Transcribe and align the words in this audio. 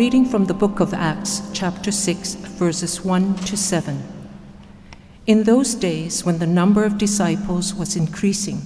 Reading 0.00 0.24
from 0.24 0.46
the 0.46 0.54
book 0.54 0.80
of 0.80 0.94
Acts, 0.94 1.42
chapter 1.52 1.92
6, 1.92 2.34
verses 2.56 3.04
1 3.04 3.34
to 3.34 3.54
7. 3.54 4.02
In 5.26 5.42
those 5.42 5.74
days, 5.74 6.24
when 6.24 6.38
the 6.38 6.46
number 6.46 6.84
of 6.84 6.96
disciples 6.96 7.74
was 7.74 7.96
increasing, 7.96 8.62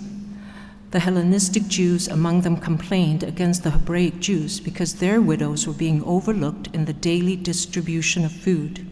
the 0.92 1.00
Hellenistic 1.00 1.66
Jews 1.66 2.06
among 2.06 2.42
them 2.42 2.56
complained 2.56 3.24
against 3.24 3.64
the 3.64 3.72
Hebraic 3.72 4.20
Jews 4.20 4.60
because 4.60 4.94
their 4.94 5.20
widows 5.20 5.66
were 5.66 5.72
being 5.72 6.04
overlooked 6.04 6.68
in 6.72 6.84
the 6.84 6.92
daily 6.92 7.34
distribution 7.34 8.24
of 8.24 8.30
food. 8.30 8.86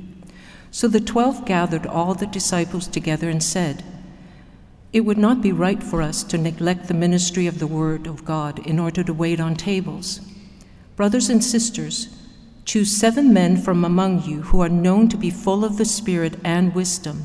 So 0.72 0.88
the 0.88 0.98
twelve 0.98 1.44
gathered 1.46 1.86
all 1.86 2.14
the 2.14 2.26
disciples 2.26 2.88
together 2.88 3.28
and 3.28 3.40
said, 3.40 3.84
It 4.92 5.02
would 5.02 5.16
not 5.16 5.42
be 5.42 5.52
right 5.52 5.80
for 5.80 6.02
us 6.02 6.24
to 6.24 6.38
neglect 6.38 6.88
the 6.88 6.94
ministry 6.94 7.46
of 7.46 7.60
the 7.60 7.68
Word 7.68 8.08
of 8.08 8.24
God 8.24 8.58
in 8.66 8.80
order 8.80 9.04
to 9.04 9.14
wait 9.14 9.38
on 9.38 9.54
tables. 9.54 10.18
Brothers 10.96 11.30
and 11.30 11.44
sisters, 11.44 12.18
choose 12.64 12.96
seven 12.96 13.32
men 13.32 13.56
from 13.56 13.84
among 13.84 14.22
you 14.24 14.42
who 14.42 14.60
are 14.60 14.68
known 14.68 15.08
to 15.08 15.16
be 15.16 15.30
full 15.30 15.64
of 15.64 15.78
the 15.78 15.84
Spirit 15.84 16.38
and 16.44 16.74
wisdom. 16.74 17.24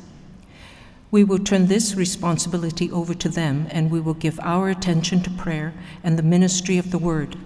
We 1.10 1.24
will 1.24 1.40
turn 1.40 1.68
this 1.68 1.96
responsibility 1.96 2.92
over 2.92 3.14
to 3.14 3.30
them, 3.30 3.68
and 3.72 3.90
we 3.90 4.00
will 4.00 4.14
give 4.14 4.40
our 4.42 4.70
attention 4.70 5.22
to 5.22 5.30
prayer 5.30 5.74
and 6.04 6.18
the 6.18 6.24
ministry 6.24 6.78
of 6.78 6.92
the 6.92 6.98
Word. 6.98 7.38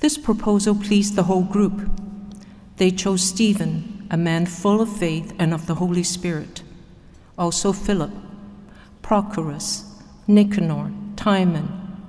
This 0.00 0.16
proposal 0.16 0.74
pleased 0.74 1.14
the 1.14 1.24
whole 1.24 1.42
group. 1.42 1.90
They 2.76 2.90
chose 2.90 3.22
Stephen, 3.22 4.06
a 4.10 4.16
man 4.16 4.46
full 4.46 4.80
of 4.80 4.94
faith 4.96 5.34
and 5.38 5.52
of 5.52 5.66
the 5.66 5.76
Holy 5.76 6.02
Spirit, 6.02 6.62
also 7.36 7.72
Philip, 7.72 8.12
Prochorus, 9.02 9.84
Nicanor, 10.26 10.92
Timon, 11.16 11.68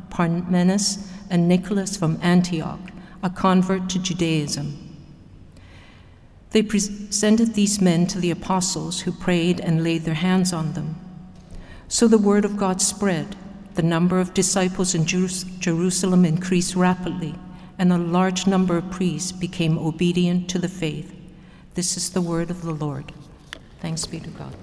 Parmenas, 0.10 1.10
and 1.30 1.48
Nicholas 1.48 1.98
from 1.98 2.20
Antioch, 2.22 2.80
a 3.28 3.30
convert 3.30 3.90
to 3.90 4.00
Judaism. 4.00 4.96
They 6.52 6.64
presented 6.64 7.56
these 7.56 7.82
men 7.82 8.08
to 8.08 8.20
the 8.20 8.32
apostles, 8.32 9.02
who 9.02 9.12
prayed 9.12 9.60
and 9.60 9.84
laid 9.84 10.06
their 10.06 10.14
hands 10.14 10.54
on 10.54 10.72
them. 10.74 10.96
So 11.90 12.08
the 12.08 12.18
word 12.18 12.46
of 12.46 12.56
God 12.56 12.82
spread. 12.82 13.36
The 13.74 13.84
number 13.84 14.22
of 14.22 14.34
disciples 14.34 14.96
in 14.96 15.06
Jerusalem 15.06 16.24
increased 16.24 16.74
rapidly, 16.74 17.36
and 17.78 17.92
a 17.92 17.98
large 17.98 18.48
number 18.48 18.78
of 18.78 18.90
priests 18.92 19.34
became 19.34 19.78
obedient 19.78 20.50
to 20.52 20.58
the 20.58 20.70
faith. 20.70 21.14
This 21.74 21.98
is 21.98 22.12
the 22.12 22.22
word 22.22 22.50
of 22.50 22.62
the 22.62 22.72
Lord. 22.72 23.12
Thanks 23.82 24.06
be 24.06 24.22
to 24.22 24.30
God. 24.30 24.56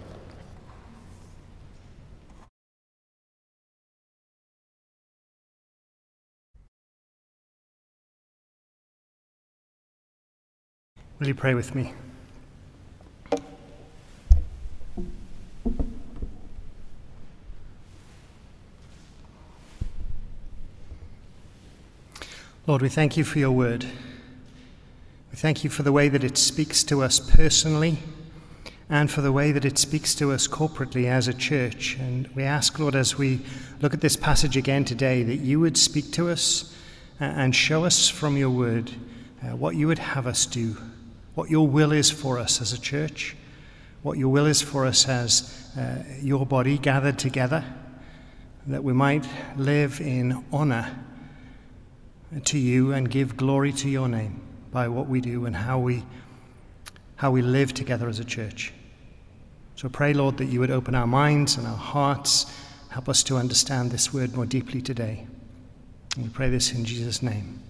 Will 11.21 11.29
you 11.29 11.35
pray 11.35 11.55
with 11.55 11.77
me? 11.77 11.93
Lord, 22.67 22.83
we 22.83 22.89
thank 22.89 23.17
you 23.17 23.23
for 23.23 23.39
your 23.39 23.53
word. 23.53 23.85
We 25.31 25.37
thank 25.37 25.63
you 25.63 25.71
for 25.71 25.85
the 25.85 25.93
way 25.93 26.09
that 26.09 26.25
it 26.25 26.37
speaks 26.37 26.83
to 26.85 27.03
us 27.03 27.21
personally 27.21 27.99
and 28.91 29.09
for 29.09 29.21
the 29.21 29.31
way 29.31 29.53
that 29.53 29.65
it 29.65 29.79
speaks 29.79 30.17
to 30.17 30.33
us 30.33 30.49
corporately 30.49 31.07
as 31.07 31.29
a 31.29 31.35
church. 31.35 31.97
And 32.01 32.27
we 32.35 32.43
ask, 32.43 32.77
Lord, 32.81 32.97
as 32.97 33.17
we 33.17 33.41
look 33.81 33.95
at 33.95 34.01
this 34.01 34.17
passage 34.17 34.57
again 34.57 34.85
today, 34.85 35.23
that 35.23 35.37
you 35.37 35.61
would 35.61 35.77
speak 35.77 36.11
to 36.13 36.29
us 36.29 36.75
and 37.21 37.55
show 37.55 37.85
us 37.85 38.09
from 38.09 38.37
your 38.37 38.51
word 38.51 38.91
uh, 39.43 39.55
what 39.55 39.77
you 39.77 39.87
would 39.87 40.01
have 40.01 40.27
us 40.27 40.45
do 40.45 40.77
what 41.35 41.51
your 41.51 41.67
will 41.67 41.93
is 41.93 42.11
for 42.11 42.39
us 42.39 42.61
as 42.61 42.73
a 42.73 42.81
church, 42.81 43.37
what 44.03 44.19
your 44.19 44.29
will 44.29 44.47
is 44.47 44.63
for 44.63 44.87
us 44.87 45.09
as 45.09 45.71
uh, 45.77 46.03
your 46.21 46.47
body 46.47 46.79
gathered 46.79 47.19
together, 47.19 47.65
that 48.67 48.85
we 48.85 48.93
might 48.93 49.27
live 49.57 50.01
in 50.01 50.45
honor 50.53 50.97
to 52.45 52.59
you 52.59 52.93
and 52.93 53.11
give 53.11 53.37
glory 53.37 53.73
to 53.73 53.89
your 53.89 54.09
name 54.09 54.41
by 54.71 54.89
what 54.89 55.09
we 55.09 55.21
do 55.21 55.47
and 55.47 55.55
how 55.55 55.79
we, 55.79 56.03
how 57.17 57.31
we 57.31 57.43
live 57.43 57.75
together 57.75 58.09
as 58.09 58.19
a 58.19 58.25
church. 58.25 58.73
So 59.77 59.89
pray, 59.89 60.15
Lord, 60.15 60.39
that 60.39 60.47
you 60.47 60.61
would 60.61 60.71
open 60.71 60.95
our 60.95 61.07
minds 61.07 61.57
and 61.57 61.67
our 61.67 61.77
hearts, 61.77 62.47
help 62.91 63.09
us 63.09 63.23
to 63.25 63.37
understand 63.37 63.91
this 63.91 64.13
word 64.13 64.35
more 64.35 64.47
deeply 64.47 64.81
today. 64.81 65.27
And 66.17 66.25
we 66.25 66.31
pray 66.31 66.49
this 66.49 66.73
in 66.73 66.85
Jesus' 66.85 67.23
name. 67.23 67.61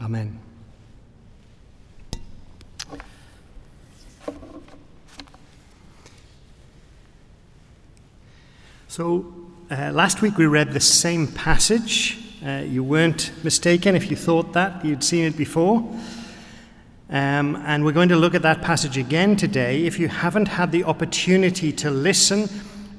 Amen. 0.00 0.53
So, 8.96 9.26
uh, 9.72 9.90
last 9.92 10.22
week 10.22 10.38
we 10.38 10.46
read 10.46 10.72
the 10.72 10.78
same 10.78 11.26
passage. 11.26 12.16
Uh, 12.46 12.62
you 12.64 12.84
weren't 12.84 13.32
mistaken 13.42 13.96
if 13.96 14.08
you 14.08 14.14
thought 14.14 14.52
that, 14.52 14.84
you'd 14.84 15.02
seen 15.02 15.24
it 15.24 15.36
before. 15.36 15.78
Um, 17.10 17.56
and 17.66 17.84
we're 17.84 17.90
going 17.90 18.10
to 18.10 18.16
look 18.16 18.36
at 18.36 18.42
that 18.42 18.62
passage 18.62 18.96
again 18.96 19.34
today. 19.34 19.84
If 19.84 19.98
you 19.98 20.06
haven't 20.06 20.46
had 20.46 20.70
the 20.70 20.84
opportunity 20.84 21.72
to 21.72 21.90
listen 21.90 22.48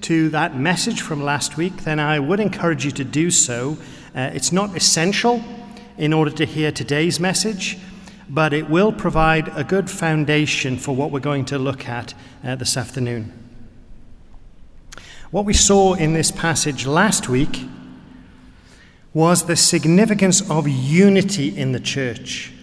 to 0.02 0.28
that 0.32 0.58
message 0.58 1.00
from 1.00 1.24
last 1.24 1.56
week, 1.56 1.86
then 1.86 2.02
I 2.02 2.20
would 2.20 2.42
encourage 2.42 2.84
you 2.84 2.92
to 2.92 3.06
do 3.06 3.32
so. 3.32 3.78
Uh, 4.14 4.32
it's 4.34 4.52
not 4.52 4.76
essential 4.76 5.42
in 5.98 6.12
order 6.12 6.32
to 6.32 6.46
hear 6.46 6.74
today's 6.74 7.22
message, 7.22 7.78
but 8.28 8.52
it 8.52 8.70
will 8.70 8.92
provide 8.92 9.50
a 9.56 9.64
good 9.64 9.90
foundation 9.90 10.76
for 10.76 10.94
what 10.94 11.12
we're 11.12 11.22
going 11.22 11.46
to 11.46 11.58
look 11.58 11.88
at 11.88 12.14
uh, 12.44 12.54
this 12.56 12.76
afternoon. 12.76 13.45
What 15.36 15.44
we 15.44 15.52
saw 15.52 15.96
in 15.96 16.14
this 16.14 16.32
passage 16.32 16.88
last 16.88 17.28
week 17.28 17.68
was 19.14 19.44
the 19.44 19.58
significance 19.58 20.50
of 20.50 20.66
unity 20.66 21.50
in 21.58 21.74
the 21.74 21.80
church, 21.82 22.54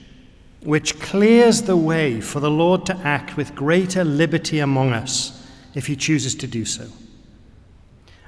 which 0.62 0.98
clears 0.98 1.60
the 1.60 1.76
way 1.76 2.22
for 2.22 2.40
the 2.40 2.50
Lord 2.50 2.86
to 2.86 2.96
act 3.04 3.36
with 3.36 3.54
greater 3.54 4.04
liberty 4.04 4.58
among 4.58 4.94
us 4.94 5.46
if 5.74 5.86
he 5.86 5.94
chooses 5.96 6.34
to 6.36 6.46
do 6.46 6.64
so. 6.64 6.86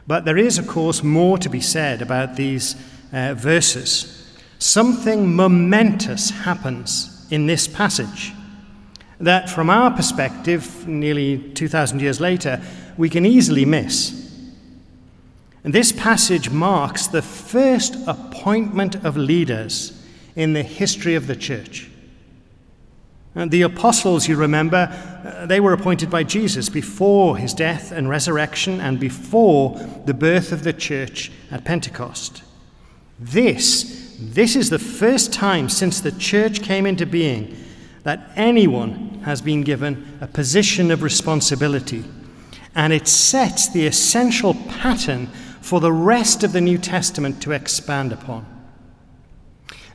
But 0.06 0.27
there 0.27 0.37
is, 0.37 0.59
of 0.59 0.69
course, 0.69 1.03
more 1.03 1.38
to 1.38 1.49
be 1.49 1.62
said 1.62 2.03
about 2.03 2.37
these 2.37 2.77
uh, 3.15 3.33
verses. 3.33 4.31
Something 4.59 5.34
momentous 5.34 6.28
happens 6.28 7.27
in 7.31 7.47
this 7.47 7.66
passage 7.66 8.34
that, 9.21 9.49
from 9.49 9.71
our 9.71 9.91
perspective, 9.91 10.87
nearly 10.87 11.38
2,000 11.54 12.03
years 12.03 12.21
later, 12.21 12.60
we 12.99 13.09
can 13.09 13.25
easily 13.25 13.65
miss. 13.65 14.21
And 15.65 15.73
this 15.73 15.93
passage 15.93 16.51
marks 16.51 17.07
the 17.07 17.23
first 17.23 17.97
appointment 18.07 18.97
of 18.97 19.16
leaders 19.16 19.99
in 20.37 20.53
the 20.53 20.63
history 20.63 21.15
of 21.15 21.27
the 21.27 21.37
church. 21.37 21.91
And 23.34 23.51
the 23.51 23.63
apostles, 23.63 24.28
you 24.28 24.37
remember, 24.37 24.89
uh, 25.25 25.47
they 25.47 25.59
were 25.59 25.72
appointed 25.72 26.09
by 26.11 26.22
Jesus 26.22 26.69
before 26.69 27.37
his 27.37 27.53
death 27.53 27.91
and 27.91 28.09
resurrection 28.09 28.81
and 28.81 29.01
before 29.01 29.77
the 30.05 30.15
birth 30.15 30.53
of 30.53 30.63
the 30.63 30.72
church 30.72 31.33
at 31.51 31.65
Pentecost. 31.65 32.45
This, 33.19 34.17
this 34.21 34.55
is 34.55 34.71
the 34.71 34.78
first 34.78 35.33
time 35.33 35.69
since 35.69 36.01
the 36.01 36.13
church 36.13 36.63
came 36.63 36.87
into 36.87 37.07
being 37.07 37.57
that 38.05 38.31
anyone 38.37 39.21
has 39.25 39.41
been 39.41 39.63
given 39.63 40.19
a 40.21 40.27
position 40.27 40.91
of 40.91 41.03
responsibility. 41.03 42.05
And 42.75 42.93
it 42.93 43.09
sets 43.09 43.69
the 43.69 43.87
essential 43.87 44.55
pattern 44.55 45.28
for 45.65 45.81
the 45.81 45.91
rest 45.91 46.45
of 46.45 46.53
the 46.53 46.61
New 46.61 46.77
Testament 46.77 47.41
to 47.41 47.51
expand 47.51 48.13
upon. 48.13 48.45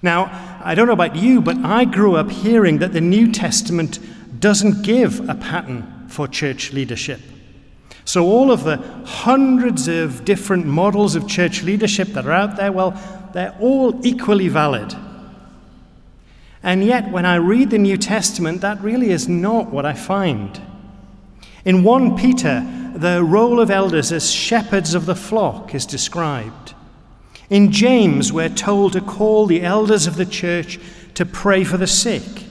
Now, 0.01 0.59
I 0.63 0.73
don't 0.73 0.87
know 0.87 0.93
about 0.93 1.15
you, 1.15 1.41
but 1.41 1.57
I 1.59 1.85
grew 1.85 2.15
up 2.15 2.31
hearing 2.31 2.79
that 2.79 2.91
the 2.91 3.01
New 3.01 3.31
Testament 3.31 3.99
doesn't 4.41 4.81
give 4.81 5.29
a 5.29 5.35
pattern 5.35 6.07
for 6.07 6.27
church 6.27 6.73
leadership. 6.73 7.19
So, 8.03 8.25
all 8.25 8.51
of 8.51 8.63
the 8.63 8.77
hundreds 9.05 9.87
of 9.87 10.25
different 10.25 10.65
models 10.65 11.13
of 11.13 11.27
church 11.27 11.61
leadership 11.61 12.07
that 12.09 12.25
are 12.25 12.31
out 12.31 12.55
there, 12.55 12.71
well, 12.71 12.99
they're 13.35 13.55
all 13.59 14.03
equally 14.03 14.47
valid. 14.47 14.95
And 16.63 16.83
yet, 16.83 17.11
when 17.11 17.27
I 17.27 17.35
read 17.35 17.69
the 17.69 17.77
New 17.77 17.97
Testament, 17.97 18.61
that 18.61 18.81
really 18.81 19.11
is 19.11 19.29
not 19.29 19.69
what 19.69 19.85
I 19.85 19.93
find. 19.93 20.59
In 21.63 21.83
1 21.83 22.17
Peter, 22.17 22.78
the 22.95 23.23
role 23.23 23.59
of 23.59 23.69
elders 23.69 24.11
as 24.11 24.31
shepherds 24.31 24.93
of 24.93 25.05
the 25.05 25.15
flock 25.15 25.73
is 25.75 25.85
described. 25.85 26.73
In 27.49 27.71
James, 27.71 28.31
we're 28.31 28.49
told 28.49 28.93
to 28.93 29.01
call 29.01 29.45
the 29.45 29.63
elders 29.63 30.05
of 30.05 30.15
the 30.15 30.25
church 30.25 30.79
to 31.15 31.25
pray 31.25 31.63
for 31.63 31.77
the 31.77 31.87
sick. 31.87 32.45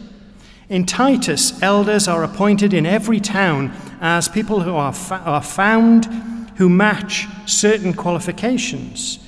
In 0.68 0.84
Titus, 0.84 1.62
elders 1.62 2.08
are 2.08 2.24
appointed 2.24 2.74
in 2.74 2.84
every 2.84 3.20
town 3.20 3.72
as 4.00 4.28
people 4.28 4.60
who 4.60 4.74
are, 4.74 4.92
fa- 4.92 5.22
are 5.24 5.42
found 5.42 6.06
who 6.56 6.68
match 6.68 7.26
certain 7.46 7.94
qualifications. 7.94 9.18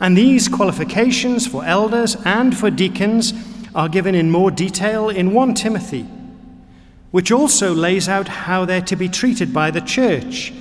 And 0.00 0.16
these 0.16 0.48
qualifications 0.48 1.46
for 1.46 1.64
elders 1.64 2.16
and 2.24 2.56
for 2.56 2.70
deacons 2.70 3.34
are 3.74 3.88
given 3.88 4.14
in 4.14 4.30
more 4.30 4.50
detail 4.50 5.10
in 5.10 5.32
1 5.32 5.54
Timothy, 5.54 6.06
which 7.10 7.32
also 7.32 7.74
lays 7.74 8.08
out 8.08 8.28
how 8.28 8.64
they're 8.64 8.82
to 8.82 8.96
be 8.96 9.08
treated 9.08 9.52
by 9.52 9.70
the 9.70 9.80
church, 9.80 10.52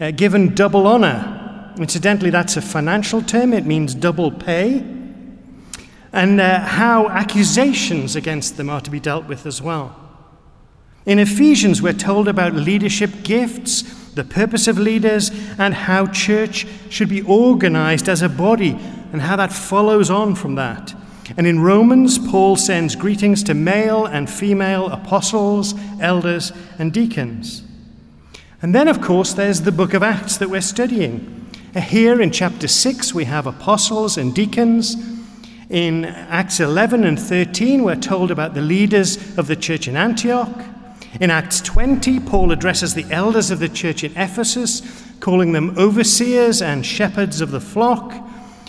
uh, 0.00 0.10
given 0.12 0.54
double 0.54 0.86
honor. 0.86 1.72
Incidentally, 1.78 2.30
that's 2.30 2.56
a 2.56 2.62
financial 2.62 3.20
term, 3.20 3.52
it 3.52 3.66
means 3.66 3.94
double 3.94 4.30
pay. 4.30 4.84
And 6.12 6.40
uh, 6.40 6.60
how 6.60 7.08
accusations 7.08 8.16
against 8.16 8.56
them 8.56 8.70
are 8.70 8.80
to 8.80 8.90
be 8.90 9.00
dealt 9.00 9.26
with 9.26 9.44
as 9.44 9.60
well. 9.60 9.94
In 11.04 11.18
Ephesians, 11.18 11.82
we're 11.82 11.92
told 11.92 12.26
about 12.26 12.54
leadership 12.54 13.10
gifts, 13.22 13.82
the 14.14 14.24
purpose 14.24 14.66
of 14.66 14.78
leaders, 14.78 15.30
and 15.58 15.74
how 15.74 16.06
church 16.06 16.66
should 16.88 17.08
be 17.08 17.22
organized 17.22 18.08
as 18.08 18.22
a 18.22 18.28
body, 18.28 18.78
and 19.12 19.22
how 19.22 19.36
that 19.36 19.52
follows 19.52 20.10
on 20.10 20.34
from 20.34 20.54
that. 20.54 20.94
And 21.36 21.46
in 21.46 21.60
Romans, 21.60 22.18
Paul 22.18 22.56
sends 22.56 22.94
greetings 22.94 23.42
to 23.44 23.54
male 23.54 24.06
and 24.06 24.30
female 24.30 24.88
apostles, 24.88 25.74
elders, 26.00 26.52
and 26.78 26.92
deacons. 26.92 27.62
And 28.62 28.74
then, 28.74 28.88
of 28.88 29.00
course, 29.00 29.32
there's 29.32 29.62
the 29.62 29.72
book 29.72 29.92
of 29.92 30.02
Acts 30.02 30.36
that 30.38 30.50
we're 30.50 30.60
studying. 30.60 31.46
Uh, 31.74 31.80
here 31.80 32.20
in 32.20 32.30
chapter 32.30 32.68
6, 32.68 33.12
we 33.12 33.24
have 33.24 33.46
apostles 33.46 34.16
and 34.16 34.34
deacons. 34.34 34.96
In 35.68 36.04
Acts 36.04 36.60
11 36.60 37.04
and 37.04 37.18
13, 37.18 37.82
we're 37.82 37.96
told 37.96 38.30
about 38.30 38.54
the 38.54 38.62
leaders 38.62 39.16
of 39.36 39.46
the 39.46 39.56
church 39.56 39.88
in 39.88 39.96
Antioch. 39.96 40.64
In 41.20 41.30
Acts 41.30 41.60
20, 41.60 42.20
Paul 42.20 42.52
addresses 42.52 42.94
the 42.94 43.06
elders 43.10 43.50
of 43.50 43.58
the 43.58 43.68
church 43.68 44.04
in 44.04 44.12
Ephesus, 44.16 44.82
calling 45.20 45.52
them 45.52 45.76
overseers 45.76 46.62
and 46.62 46.86
shepherds 46.86 47.40
of 47.40 47.50
the 47.50 47.60
flock. 47.60 48.25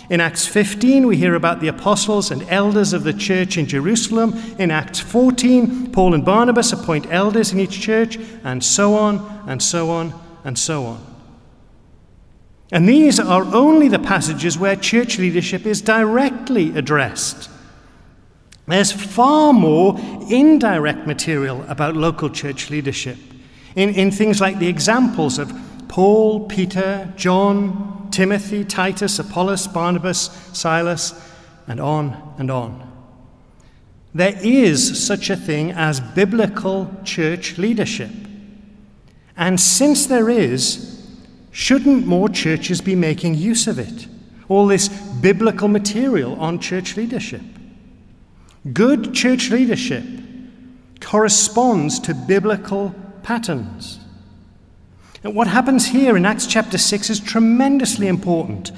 In 0.09 0.21
Acts 0.21 0.47
15, 0.47 1.05
we 1.05 1.17
hear 1.17 1.35
about 1.35 1.59
the 1.59 1.67
apostles 1.67 2.31
and 2.31 2.43
elders 2.49 2.93
of 2.93 3.03
the 3.03 3.13
church 3.13 3.57
in 3.57 3.65
Jerusalem. 3.65 4.33
In 4.57 4.71
Acts 4.71 5.01
14, 5.01 5.91
Paul 5.91 6.13
and 6.13 6.23
Barnabas 6.23 6.71
appoint 6.71 7.07
elders 7.11 7.51
in 7.51 7.59
each 7.59 7.81
church, 7.81 8.17
and 8.43 8.63
so 8.63 8.95
on, 8.95 9.43
and 9.47 9.61
so 9.61 9.89
on, 9.89 10.13
and 10.45 10.57
so 10.57 10.85
on. 10.85 11.05
And 12.71 12.87
these 12.87 13.19
are 13.19 13.43
only 13.53 13.89
the 13.89 13.99
passages 13.99 14.57
where 14.57 14.77
church 14.77 15.19
leadership 15.19 15.65
is 15.65 15.81
directly 15.81 16.77
addressed. 16.77 17.49
There's 18.65 18.91
far 18.91 19.51
more 19.51 19.97
indirect 20.29 21.05
material 21.05 21.63
about 21.67 21.95
local 21.95 22.29
church 22.29 22.69
leadership 22.69 23.17
in, 23.75 23.89
in 23.89 24.11
things 24.11 24.41
like 24.41 24.59
the 24.59 24.67
examples 24.67 25.37
of 25.37 25.53
Paul, 25.87 26.47
Peter, 26.47 27.13
John, 27.15 27.96
Timothy, 28.11 28.63
Titus, 28.63 29.19
Apollos, 29.19 29.67
Barnabas, 29.67 30.29
Silas, 30.53 31.13
and 31.67 31.79
on 31.79 32.35
and 32.37 32.49
on. 32.49 32.83
There 34.13 34.37
is 34.41 35.05
such 35.05 35.29
a 35.29 35.35
thing 35.35 35.71
as 35.71 35.99
biblical 35.99 36.89
church 37.03 37.57
leadership. 37.57 38.11
And 39.35 39.59
since 39.59 40.07
there 40.07 40.29
is, 40.29 41.05
shouldn't 41.51 42.07
more 42.07 42.29
churches 42.29 42.81
be 42.81 42.95
making 42.95 43.35
use 43.35 43.67
of 43.67 43.77
it? 43.77 44.07
All 44.49 44.65
this 44.65 44.87
biblical 44.87 45.67
material 45.67 46.39
on 46.39 46.59
church 46.59 46.97
leadership. 46.97 47.41
Good 48.73 49.13
church 49.13 49.51
leadership 49.51 50.03
corresponds 50.99 51.99
to 51.99 52.13
biblical 52.13 52.95
patterns. 53.23 53.99
And 55.23 55.35
what 55.35 55.47
happens 55.47 55.87
here 55.87 56.15
in 56.15 56.25
Acts 56.25 56.47
chapter 56.47 56.77
6 56.77 57.09
is 57.09 57.19
tremendously 57.19 58.07
important, 58.07 58.71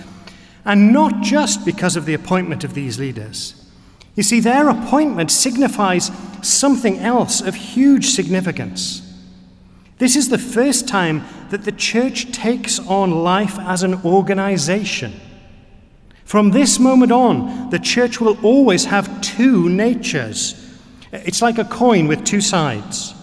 and 0.66 0.94
not 0.94 1.22
just 1.22 1.66
because 1.66 1.96
of 1.96 2.06
the 2.06 2.14
appointment 2.14 2.64
of 2.64 2.74
these 2.74 3.00
leaders. 3.00 3.56
You 4.16 4.24
see, 4.24 4.40
their 4.40 4.70
appointment 4.70 5.32
signifies 5.32 6.12
something 6.42 7.00
else 7.00 7.42
of 7.42 7.56
huge 7.56 8.10
significance. 8.10 9.02
This 9.98 10.16
is 10.16 10.30
the 10.30 10.38
first 10.38 10.88
time 10.88 11.26
that 11.50 11.66
the 11.66 11.72
church 11.72 12.32
takes 12.32 12.80
on 12.80 13.12
life 13.12 13.60
as 13.60 13.84
an 13.84 13.96
organization. 14.06 15.20
From 16.24 16.52
this 16.52 16.80
moment 16.80 17.12
on, 17.12 17.70
the 17.70 17.80
church 17.80 18.22
will 18.22 18.38
always 18.46 18.86
have 18.86 19.22
two 19.22 19.68
natures. 19.68 20.56
It's 21.12 21.42
like 21.42 21.58
a 21.58 21.66
coin 21.66 22.08
with 22.08 22.24
two 22.24 22.40
sides. 22.40 23.14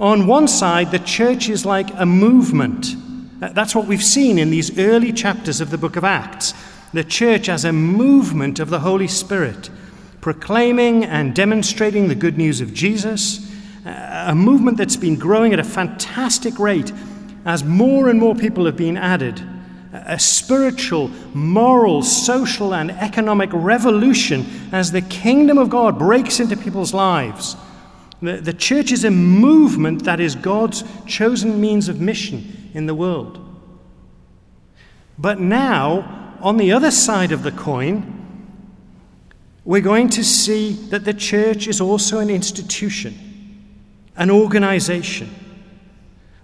On 0.00 0.26
one 0.26 0.48
side, 0.48 0.90
the 0.90 0.98
church 0.98 1.48
is 1.48 1.64
like 1.64 1.88
a 1.94 2.04
movement. 2.04 2.96
That's 3.38 3.74
what 3.74 3.86
we've 3.86 4.02
seen 4.02 4.38
in 4.38 4.50
these 4.50 4.76
early 4.78 5.12
chapters 5.12 5.60
of 5.60 5.70
the 5.70 5.78
book 5.78 5.94
of 5.96 6.02
Acts. 6.02 6.52
The 6.92 7.04
church 7.04 7.48
as 7.48 7.64
a 7.64 7.72
movement 7.72 8.58
of 8.58 8.70
the 8.70 8.80
Holy 8.80 9.06
Spirit, 9.06 9.70
proclaiming 10.20 11.04
and 11.04 11.34
demonstrating 11.34 12.08
the 12.08 12.14
good 12.14 12.36
news 12.38 12.60
of 12.60 12.74
Jesus, 12.74 13.52
a 13.84 14.34
movement 14.34 14.78
that's 14.78 14.96
been 14.96 15.16
growing 15.16 15.52
at 15.52 15.58
a 15.58 15.64
fantastic 15.64 16.58
rate 16.58 16.92
as 17.44 17.62
more 17.62 18.08
and 18.08 18.18
more 18.18 18.34
people 18.34 18.64
have 18.66 18.76
been 18.76 18.96
added. 18.96 19.42
A 19.92 20.18
spiritual, 20.18 21.08
moral, 21.34 22.02
social, 22.02 22.74
and 22.74 22.90
economic 22.90 23.50
revolution 23.52 24.44
as 24.72 24.90
the 24.90 25.02
kingdom 25.02 25.56
of 25.56 25.70
God 25.70 25.98
breaks 25.98 26.40
into 26.40 26.56
people's 26.56 26.92
lives. 26.92 27.56
The, 28.22 28.38
the 28.38 28.52
church 28.52 28.92
is 28.92 29.04
a 29.04 29.10
movement 29.10 30.04
that 30.04 30.20
is 30.20 30.34
God's 30.34 30.84
chosen 31.06 31.60
means 31.60 31.88
of 31.88 32.00
mission 32.00 32.70
in 32.74 32.86
the 32.86 32.94
world. 32.94 33.40
But 35.18 35.40
now, 35.40 36.36
on 36.40 36.56
the 36.56 36.72
other 36.72 36.90
side 36.90 37.32
of 37.32 37.42
the 37.42 37.52
coin, 37.52 38.10
we're 39.64 39.80
going 39.80 40.10
to 40.10 40.24
see 40.24 40.72
that 40.90 41.04
the 41.04 41.14
church 41.14 41.66
is 41.66 41.80
also 41.80 42.18
an 42.18 42.30
institution, 42.30 43.14
an 44.16 44.30
organization. 44.30 45.30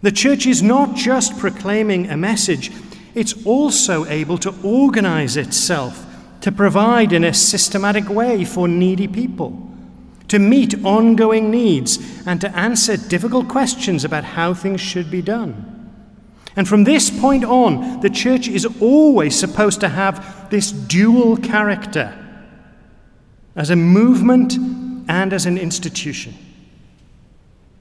The 0.02 0.12
church 0.12 0.46
is 0.46 0.62
not 0.62 0.96
just 0.96 1.38
proclaiming 1.38 2.08
a 2.08 2.16
message, 2.16 2.72
it's 3.14 3.44
also 3.44 4.06
able 4.06 4.38
to 4.38 4.54
organize 4.62 5.36
itself 5.36 6.06
to 6.40 6.50
provide 6.50 7.12
in 7.12 7.24
a 7.24 7.34
systematic 7.34 8.08
way 8.08 8.44
for 8.44 8.66
needy 8.66 9.06
people 9.06 9.69
to 10.30 10.38
meet 10.38 10.84
ongoing 10.84 11.50
needs, 11.50 11.99
and 12.26 12.40
to 12.40 12.56
answer 12.56 12.96
difficult 12.96 13.49
questions 13.49 14.04
about 14.04 14.25
how 14.25 14.54
things 14.54 14.80
should 14.80 15.10
be 15.10 15.20
done. 15.20 15.76
And 16.56 16.66
from 16.66 16.84
this 16.84 17.10
point 17.10 17.44
on, 17.44 18.00
the 18.00 18.10
church 18.10 18.49
is 18.49 18.66
always 18.80 19.38
supposed 19.38 19.80
to 19.80 19.88
have 19.88 20.50
this 20.50 20.72
dual 20.72 21.37
character 21.37 22.16
as 23.54 23.70
a 23.70 23.76
movement 23.76 24.54
and 25.08 25.32
as 25.32 25.46
an 25.46 25.58
institution. 25.58 26.34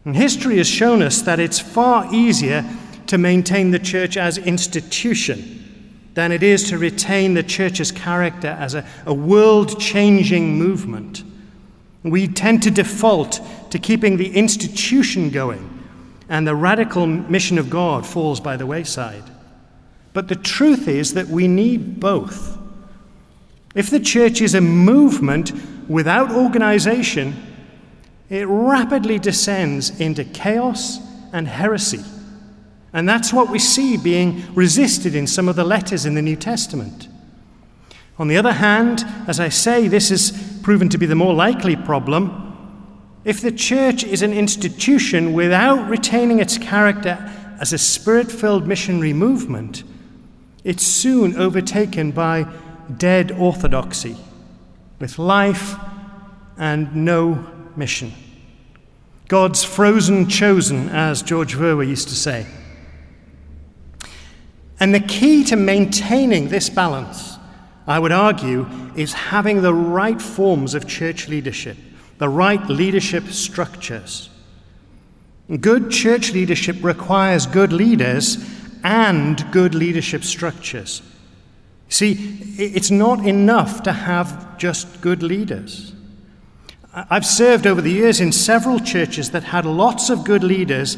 And 0.05 0.15
history 0.15 0.57
has 0.57 0.67
shown 0.67 1.01
us 1.01 1.21
that 1.23 1.39
it's 1.39 1.59
far 1.59 2.13
easier 2.13 2.65
to 3.07 3.17
maintain 3.17 3.71
the 3.71 3.79
church 3.79 4.17
as 4.17 4.37
institution 4.37 5.55
than 6.15 6.31
it 6.31 6.41
is 6.41 6.69
to 6.69 6.77
retain 6.77 7.33
the 7.33 7.43
church's 7.43 7.91
character 7.91 8.47
as 8.47 8.73
a, 8.73 8.85
a 9.05 9.13
world 9.13 9.79
changing 9.79 10.57
movement. 10.57 11.23
We 12.03 12.27
tend 12.27 12.63
to 12.63 12.71
default 12.71 13.41
to 13.71 13.79
keeping 13.79 14.17
the 14.17 14.35
institution 14.35 15.29
going, 15.29 15.83
and 16.29 16.47
the 16.47 16.55
radical 16.55 17.05
mission 17.05 17.57
of 17.57 17.69
God 17.69 18.05
falls 18.05 18.39
by 18.39 18.55
the 18.55 18.65
wayside. 18.65 19.23
But 20.13 20.27
the 20.27 20.35
truth 20.35 20.87
is 20.87 21.13
that 21.13 21.27
we 21.27 21.47
need 21.47 21.99
both. 21.99 22.57
If 23.75 23.89
the 23.89 23.99
church 23.99 24.41
is 24.41 24.55
a 24.55 24.61
movement 24.61 25.51
without 25.89 26.31
organization, 26.31 27.35
it 28.29 28.47
rapidly 28.47 29.19
descends 29.19 29.99
into 29.99 30.23
chaos 30.23 30.99
and 31.33 31.47
heresy. 31.47 32.03
And 32.93 33.07
that's 33.07 33.33
what 33.33 33.49
we 33.49 33.59
see 33.59 33.97
being 33.97 34.43
resisted 34.55 35.13
in 35.13 35.27
some 35.27 35.47
of 35.49 35.55
the 35.55 35.63
letters 35.63 36.05
in 36.05 36.15
the 36.15 36.21
New 36.21 36.35
Testament. 36.35 37.08
On 38.19 38.27
the 38.27 38.35
other 38.35 38.51
hand, 38.51 39.05
as 39.27 39.39
I 39.39 39.47
say, 39.47 39.87
this 39.87 40.09
has 40.09 40.59
proven 40.61 40.89
to 40.89 40.97
be 40.97 41.05
the 41.05 41.15
more 41.15 41.33
likely 41.33 41.77
problem. 41.77 42.45
If 43.23 43.39
the 43.39 43.51
church 43.51 44.03
is 44.03 44.21
an 44.21 44.33
institution 44.33 45.31
without 45.31 45.89
retaining 45.89 46.39
its 46.39 46.57
character 46.57 47.33
as 47.61 47.71
a 47.71 47.77
spirit 47.77 48.29
filled 48.29 48.67
missionary 48.67 49.13
movement, 49.13 49.83
it's 50.65 50.85
soon 50.85 51.37
overtaken 51.37 52.11
by 52.11 52.45
dead 52.97 53.31
orthodoxy, 53.31 54.17
with 54.99 55.17
life 55.17 55.75
and 56.57 56.93
no 56.93 57.45
mission. 57.77 58.11
God's 59.29 59.63
frozen 59.63 60.27
chosen, 60.27 60.89
as 60.89 61.21
George 61.21 61.55
Verwer 61.55 61.87
used 61.87 62.09
to 62.09 62.15
say. 62.15 62.47
And 64.77 64.93
the 64.93 64.99
key 64.99 65.45
to 65.45 65.55
maintaining 65.55 66.49
this 66.49 66.69
balance 66.69 67.38
I 67.89 67.97
would 67.97 68.11
argue, 68.11 68.67
is 68.95 69.13
having 69.13 69.63
the 69.63 69.73
right 69.73 70.21
forms 70.21 70.75
of 70.75 70.87
church 70.87 71.27
leadership, 71.27 71.75
the 72.19 72.29
right 72.29 72.63
leadership 72.69 73.29
structures. 73.29 74.29
Good 75.59 75.89
church 75.89 76.31
leadership 76.31 76.75
requires 76.83 77.47
good 77.47 77.73
leaders 77.73 78.37
and 78.83 79.43
good 79.51 79.73
leadership 79.73 80.23
structures. 80.23 81.01
See, 81.89 82.11
it's 82.59 82.91
not 82.91 83.25
enough 83.25 83.81
to 83.83 83.91
have 83.91 84.59
just 84.59 85.01
good 85.01 85.23
leaders. 85.23 85.93
I've 86.93 87.25
served 87.25 87.65
over 87.65 87.81
the 87.81 87.91
years 87.91 88.19
in 88.19 88.31
several 88.31 88.79
churches 88.79 89.31
that 89.31 89.45
had 89.45 89.65
lots 89.65 90.11
of 90.11 90.23
good 90.23 90.43
leaders 90.43 90.95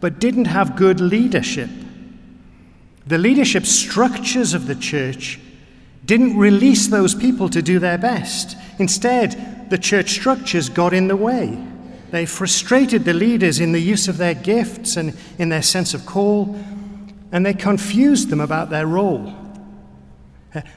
but 0.00 0.18
didn't 0.18 0.46
have 0.46 0.76
good 0.76 1.00
leadership. 1.00 1.70
The 3.06 3.16
leadership 3.16 3.64
structures 3.64 4.52
of 4.52 4.66
the 4.66 4.74
church 4.74 5.40
didn't 6.10 6.36
release 6.36 6.88
those 6.88 7.14
people 7.14 7.48
to 7.48 7.62
do 7.62 7.78
their 7.78 7.96
best. 7.96 8.56
Instead, 8.80 9.70
the 9.70 9.78
church 9.78 10.10
structures 10.10 10.68
got 10.68 10.92
in 10.92 11.06
the 11.06 11.14
way. 11.14 11.56
They 12.10 12.26
frustrated 12.26 13.04
the 13.04 13.14
leaders 13.14 13.60
in 13.60 13.70
the 13.70 13.78
use 13.78 14.08
of 14.08 14.18
their 14.18 14.34
gifts 14.34 14.96
and 14.96 15.16
in 15.38 15.50
their 15.50 15.62
sense 15.62 15.94
of 15.94 16.06
call, 16.06 16.60
and 17.30 17.46
they 17.46 17.54
confused 17.54 18.28
them 18.28 18.40
about 18.40 18.70
their 18.70 18.88
role. 18.88 19.32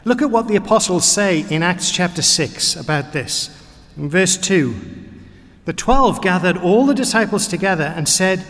Look 0.05 0.21
at 0.21 0.29
what 0.29 0.47
the 0.47 0.55
apostles 0.55 1.03
say 1.03 1.47
in 1.49 1.63
Acts 1.63 1.89
chapter 1.89 2.21
6 2.21 2.75
about 2.75 3.11
this. 3.11 3.49
In 3.97 4.09
verse 4.09 4.37
2, 4.37 4.75
the 5.65 5.73
twelve 5.73 6.21
gathered 6.21 6.57
all 6.57 6.85
the 6.85 6.93
disciples 6.93 7.47
together 7.47 7.91
and 7.97 8.07
said, 8.07 8.45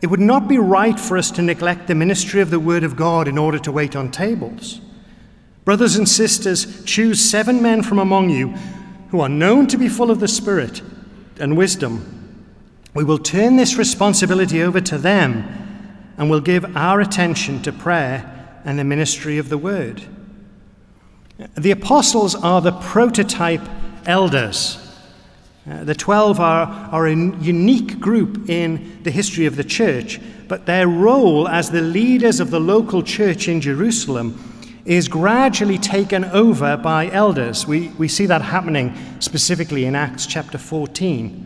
It 0.00 0.06
would 0.06 0.20
not 0.20 0.48
be 0.48 0.56
right 0.56 0.98
for 0.98 1.18
us 1.18 1.30
to 1.32 1.42
neglect 1.42 1.88
the 1.88 1.94
ministry 1.94 2.40
of 2.40 2.48
the 2.48 2.58
word 2.58 2.84
of 2.84 2.96
God 2.96 3.28
in 3.28 3.36
order 3.36 3.58
to 3.58 3.70
wait 3.70 3.94
on 3.94 4.10
tables. 4.10 4.80
Brothers 5.66 5.96
and 5.96 6.08
sisters, 6.08 6.84
choose 6.84 7.20
seven 7.20 7.60
men 7.60 7.82
from 7.82 7.98
among 7.98 8.30
you 8.30 8.50
who 9.10 9.20
are 9.20 9.28
known 9.28 9.66
to 9.66 9.76
be 9.76 9.88
full 9.88 10.12
of 10.12 10.20
the 10.20 10.28
Spirit 10.28 10.80
and 11.40 11.56
wisdom. 11.56 12.46
We 12.94 13.02
will 13.02 13.18
turn 13.18 13.56
this 13.56 13.74
responsibility 13.74 14.62
over 14.62 14.80
to 14.82 14.96
them 14.96 15.44
and 16.16 16.30
will 16.30 16.40
give 16.40 16.76
our 16.76 17.00
attention 17.00 17.62
to 17.62 17.72
prayer 17.72 18.60
and 18.64 18.78
the 18.78 18.84
ministry 18.84 19.38
of 19.38 19.48
the 19.48 19.58
word. 19.58 20.04
The 21.56 21.72
apostles 21.72 22.36
are 22.36 22.60
the 22.60 22.70
prototype 22.70 23.68
elders. 24.06 24.78
Uh, 25.68 25.82
the 25.82 25.96
12 25.96 26.38
are, 26.38 26.66
are 26.92 27.08
a 27.08 27.10
unique 27.10 27.98
group 27.98 28.48
in 28.48 29.02
the 29.02 29.10
history 29.10 29.46
of 29.46 29.56
the 29.56 29.64
church, 29.64 30.20
but 30.46 30.66
their 30.66 30.86
role 30.86 31.48
as 31.48 31.72
the 31.72 31.82
leaders 31.82 32.38
of 32.38 32.52
the 32.52 32.60
local 32.60 33.02
church 33.02 33.48
in 33.48 33.60
Jerusalem 33.60 34.55
is 34.86 35.08
gradually 35.08 35.78
taken 35.78 36.24
over 36.26 36.76
by 36.76 37.10
elders. 37.10 37.66
We, 37.66 37.88
we 37.98 38.06
see 38.06 38.26
that 38.26 38.40
happening 38.40 38.96
specifically 39.18 39.84
in 39.84 39.96
Acts 39.96 40.26
chapter 40.26 40.58
14. 40.58 41.42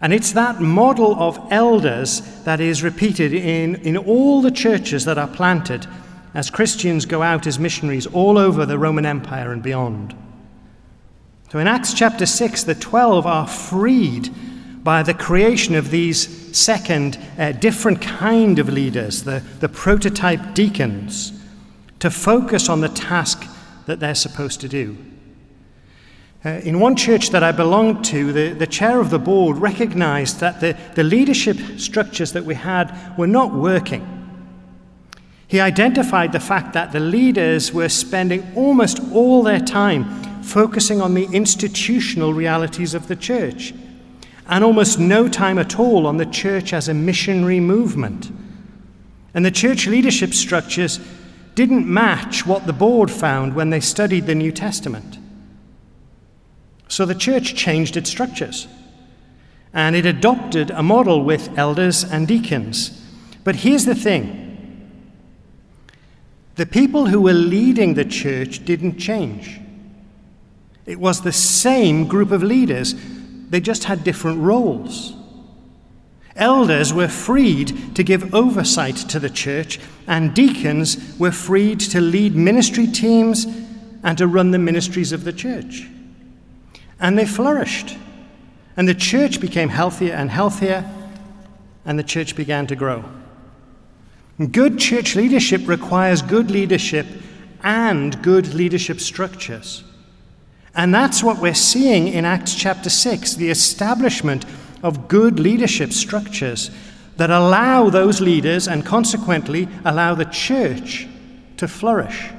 And 0.00 0.12
it's 0.12 0.32
that 0.32 0.60
model 0.60 1.14
of 1.22 1.38
elders 1.50 2.20
that 2.44 2.58
is 2.58 2.82
repeated 2.82 3.34
in, 3.34 3.76
in 3.76 3.96
all 3.96 4.40
the 4.40 4.50
churches 4.50 5.04
that 5.04 5.18
are 5.18 5.28
planted 5.28 5.86
as 6.34 6.50
Christians 6.50 7.04
go 7.04 7.22
out 7.22 7.46
as 7.46 7.58
missionaries 7.58 8.06
all 8.06 8.38
over 8.38 8.64
the 8.64 8.78
Roman 8.78 9.04
Empire 9.04 9.52
and 9.52 9.62
beyond. 9.62 10.16
So 11.50 11.58
in 11.58 11.68
Acts 11.68 11.92
chapter 11.92 12.24
6, 12.24 12.64
the 12.64 12.74
12 12.74 13.26
are 13.26 13.46
freed 13.46 14.30
by 14.82 15.02
the 15.02 15.14
creation 15.14 15.74
of 15.74 15.90
these 15.90 16.56
second, 16.56 17.18
uh, 17.38 17.52
different 17.52 18.00
kind 18.00 18.58
of 18.58 18.70
leaders, 18.70 19.22
the, 19.22 19.42
the 19.60 19.68
prototype 19.68 20.54
deacons 20.54 21.38
to 22.02 22.10
focus 22.10 22.68
on 22.68 22.80
the 22.80 22.88
task 22.88 23.48
that 23.86 24.00
they're 24.00 24.12
supposed 24.12 24.60
to 24.60 24.68
do. 24.68 24.96
Uh, 26.44 26.48
in 26.64 26.80
one 26.80 26.96
church 26.96 27.30
that 27.30 27.44
I 27.44 27.52
belonged 27.52 28.04
to, 28.06 28.32
the, 28.32 28.48
the 28.54 28.66
chair 28.66 28.98
of 28.98 29.10
the 29.10 29.20
board 29.20 29.58
recognized 29.58 30.40
that 30.40 30.60
the, 30.60 30.76
the 30.96 31.04
leadership 31.04 31.56
structures 31.78 32.32
that 32.32 32.44
we 32.44 32.56
had 32.56 33.16
were 33.16 33.28
not 33.28 33.54
working. 33.54 34.04
He 35.46 35.60
identified 35.60 36.32
the 36.32 36.40
fact 36.40 36.72
that 36.72 36.90
the 36.90 36.98
leaders 36.98 37.72
were 37.72 37.88
spending 37.88 38.52
almost 38.56 38.98
all 39.12 39.44
their 39.44 39.60
time 39.60 40.42
focusing 40.42 41.00
on 41.00 41.14
the 41.14 41.26
institutional 41.26 42.34
realities 42.34 42.94
of 42.94 43.06
the 43.06 43.14
church 43.14 43.72
and 44.48 44.64
almost 44.64 44.98
no 44.98 45.28
time 45.28 45.56
at 45.56 45.78
all 45.78 46.08
on 46.08 46.16
the 46.16 46.26
church 46.26 46.72
as 46.72 46.88
a 46.88 46.94
missionary 46.94 47.60
movement. 47.60 48.32
And 49.34 49.44
the 49.44 49.52
church 49.52 49.86
leadership 49.86 50.34
structures 50.34 50.98
didn't 51.54 51.86
match 51.86 52.46
what 52.46 52.66
the 52.66 52.72
board 52.72 53.10
found 53.10 53.54
when 53.54 53.70
they 53.70 53.80
studied 53.80 54.26
the 54.26 54.34
New 54.34 54.52
Testament. 54.52 55.18
So 56.88 57.04
the 57.04 57.14
church 57.14 57.54
changed 57.54 57.96
its 57.96 58.10
structures 58.10 58.68
and 59.72 59.96
it 59.96 60.06
adopted 60.06 60.70
a 60.70 60.82
model 60.82 61.24
with 61.24 61.56
elders 61.58 62.04
and 62.04 62.28
deacons. 62.28 63.02
But 63.44 63.56
here's 63.56 63.84
the 63.84 63.94
thing 63.94 64.40
the 66.56 66.66
people 66.66 67.06
who 67.06 67.20
were 67.20 67.32
leading 67.32 67.94
the 67.94 68.04
church 68.04 68.64
didn't 68.64 68.98
change. 68.98 69.58
It 70.84 71.00
was 71.00 71.22
the 71.22 71.32
same 71.32 72.06
group 72.06 72.30
of 72.30 72.42
leaders, 72.42 72.94
they 73.48 73.60
just 73.60 73.84
had 73.84 74.04
different 74.04 74.40
roles. 74.40 75.14
Elders 76.36 76.94
were 76.94 77.08
freed 77.08 77.94
to 77.94 78.02
give 78.02 78.34
oversight 78.34 78.96
to 78.96 79.20
the 79.20 79.30
church, 79.30 79.78
and 80.06 80.34
deacons 80.34 81.18
were 81.18 81.32
freed 81.32 81.80
to 81.80 82.00
lead 82.00 82.34
ministry 82.34 82.86
teams 82.86 83.46
and 84.02 84.16
to 84.18 84.26
run 84.26 84.50
the 84.50 84.58
ministries 84.58 85.12
of 85.12 85.24
the 85.24 85.32
church. 85.32 85.86
And 86.98 87.18
they 87.18 87.26
flourished. 87.26 87.96
And 88.76 88.88
the 88.88 88.94
church 88.94 89.40
became 89.40 89.68
healthier 89.68 90.14
and 90.14 90.30
healthier, 90.30 90.90
and 91.84 91.98
the 91.98 92.04
church 92.04 92.34
began 92.34 92.66
to 92.68 92.76
grow. 92.76 93.04
Good 94.50 94.78
church 94.78 95.14
leadership 95.14 95.68
requires 95.68 96.22
good 96.22 96.50
leadership 96.50 97.06
and 97.62 98.20
good 98.22 98.54
leadership 98.54 99.00
structures. 99.00 99.84
And 100.74 100.94
that's 100.94 101.22
what 101.22 101.38
we're 101.38 101.54
seeing 101.54 102.08
in 102.08 102.24
Acts 102.24 102.54
chapter 102.54 102.88
6 102.88 103.34
the 103.34 103.50
establishment 103.50 104.46
of 104.82 105.08
good 105.08 105.38
leadership 105.38 105.92
structures 105.92 106.70
that 107.16 107.30
allow 107.30 107.90
those 107.90 108.20
leaders 108.20 108.66
and 108.66 108.84
consequently 108.84 109.68
allow 109.84 110.14
the 110.14 110.24
church 110.24 111.06
to 111.56 111.68
flourish. 111.68 112.30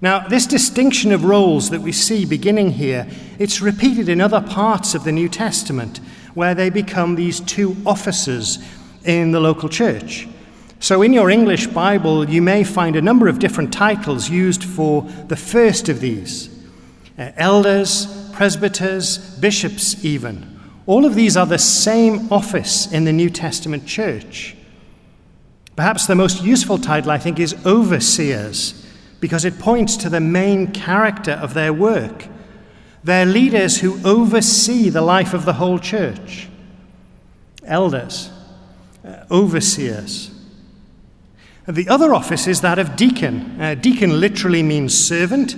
Now, 0.00 0.26
this 0.28 0.46
distinction 0.46 1.12
of 1.12 1.24
roles 1.24 1.70
that 1.70 1.80
we 1.80 1.92
see 1.92 2.26
beginning 2.26 2.72
here, 2.72 3.06
it's 3.38 3.60
repeated 3.62 4.08
in 4.08 4.20
other 4.20 4.40
parts 4.40 4.94
of 4.94 5.04
the 5.04 5.12
New 5.12 5.28
Testament 5.28 6.00
where 6.34 6.54
they 6.54 6.68
become 6.68 7.14
these 7.14 7.40
two 7.40 7.76
offices 7.86 8.58
in 9.04 9.30
the 9.32 9.40
local 9.40 9.68
church. 9.68 10.28
So, 10.80 11.00
in 11.00 11.14
your 11.14 11.30
English 11.30 11.68
Bible, 11.68 12.28
you 12.28 12.42
may 12.42 12.64
find 12.64 12.96
a 12.96 13.02
number 13.02 13.28
of 13.28 13.38
different 13.38 13.72
titles 13.72 14.28
used 14.28 14.62
for 14.62 15.02
the 15.28 15.36
first 15.36 15.88
of 15.88 16.00
these 16.00 16.50
uh, 17.18 17.30
elders, 17.36 18.06
presbyters, 18.32 19.38
bishops, 19.40 20.04
even. 20.04 20.53
All 20.86 21.06
of 21.06 21.14
these 21.14 21.36
are 21.36 21.46
the 21.46 21.58
same 21.58 22.30
office 22.30 22.90
in 22.92 23.04
the 23.04 23.12
New 23.12 23.30
Testament 23.30 23.86
church. 23.86 24.54
Perhaps 25.76 26.06
the 26.06 26.14
most 26.14 26.42
useful 26.42 26.78
title, 26.78 27.10
I 27.10 27.18
think, 27.18 27.40
is 27.40 27.54
overseers, 27.66 28.86
because 29.20 29.44
it 29.44 29.58
points 29.58 29.96
to 29.98 30.10
the 30.10 30.20
main 30.20 30.72
character 30.72 31.32
of 31.32 31.54
their 31.54 31.72
work. 31.72 32.26
They're 33.02 33.26
leaders 33.26 33.80
who 33.80 33.98
oversee 34.04 34.88
the 34.90 35.02
life 35.02 35.34
of 35.34 35.44
the 35.44 35.54
whole 35.54 35.78
church. 35.78 36.48
Elders, 37.64 38.30
uh, 39.06 39.24
overseers. 39.30 40.30
The 41.66 41.88
other 41.88 42.14
office 42.14 42.46
is 42.46 42.60
that 42.60 42.78
of 42.78 42.94
deacon. 42.94 43.60
Uh, 43.60 43.74
deacon 43.74 44.20
literally 44.20 44.62
means 44.62 44.94
servant, 44.96 45.56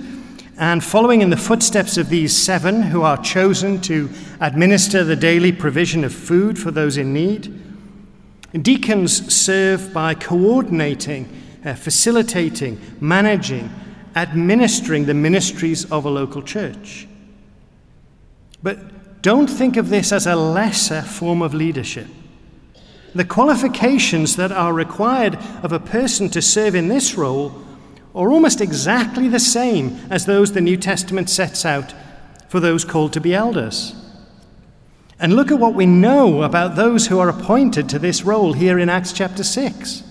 and 0.57 0.83
following 0.83 1.21
in 1.21 1.29
the 1.29 1.37
footsteps 1.37 1.97
of 1.97 2.09
these 2.09 2.35
seven 2.35 2.81
who 2.81 3.03
are 3.03 3.21
chosen 3.21 3.79
to 3.81 4.09
administer 4.41 5.03
the 5.03 5.15
daily 5.15 5.51
provision 5.51 6.03
of 6.03 6.13
food 6.13 6.57
for 6.57 6.71
those 6.71 6.97
in 6.97 7.13
need, 7.13 7.53
deacons 8.63 9.33
serve 9.33 9.93
by 9.93 10.15
coordinating, 10.15 11.29
uh, 11.63 11.75
facilitating, 11.75 12.81
managing, 12.99 13.69
administering 14.15 15.05
the 15.05 15.13
ministries 15.13 15.89
of 15.91 16.05
a 16.05 16.09
local 16.09 16.41
church. 16.41 17.07
But 18.63 19.21
don't 19.21 19.47
think 19.47 19.77
of 19.77 19.89
this 19.89 20.11
as 20.11 20.25
a 20.25 20.35
lesser 20.35 21.03
form 21.03 21.43
of 21.43 21.53
leadership. 21.53 22.07
The 23.13 23.25
qualifications 23.25 24.35
that 24.37 24.51
are 24.51 24.73
required 24.73 25.37
of 25.61 25.71
a 25.71 25.79
person 25.79 26.29
to 26.29 26.41
serve 26.41 26.73
in 26.73 26.87
this 26.87 27.15
role 27.15 27.63
are 28.17 28.31
almost 28.31 28.61
exactly 28.61 29.27
the 29.27 29.39
same 29.39 29.99
as 30.09 30.25
those 30.25 30.51
the 30.51 30.59
New 30.59 30.75
Testament 30.75 31.29
sets 31.29 31.63
out 31.63 31.93
for 32.49 32.59
those 32.59 32.83
called 32.83 33.13
to 33.13 33.21
be 33.21 33.35
elders. 33.35 33.93
And 35.19 35.35
look 35.35 35.51
at 35.51 35.59
what 35.59 35.75
we 35.75 35.85
know 35.85 36.41
about 36.41 36.75
those 36.75 37.07
who 37.07 37.19
are 37.19 37.29
appointed 37.29 37.87
to 37.89 37.99
this 37.99 38.23
role 38.23 38.53
here 38.53 38.79
in 38.79 38.89
Acts 38.89 39.13
chapter 39.13 39.43
6. 39.43 40.03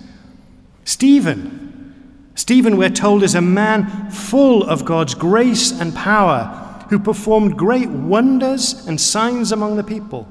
Stephen. 0.85 2.31
Stephen, 2.37 2.77
we're 2.77 2.91
told, 2.91 3.25
is 3.25 3.35
a 3.35 3.41
man 3.41 4.11
full 4.11 4.63
of 4.63 4.85
God's 4.85 5.15
grace 5.15 5.73
and 5.73 5.95
power 5.95 6.85
who 6.91 7.01
performed 7.01 7.59
great 7.59 7.89
wonders 7.89 8.87
and 8.87 9.01
signs 9.01 9.51
among 9.51 9.77
the 9.77 9.83
people. 9.83 10.29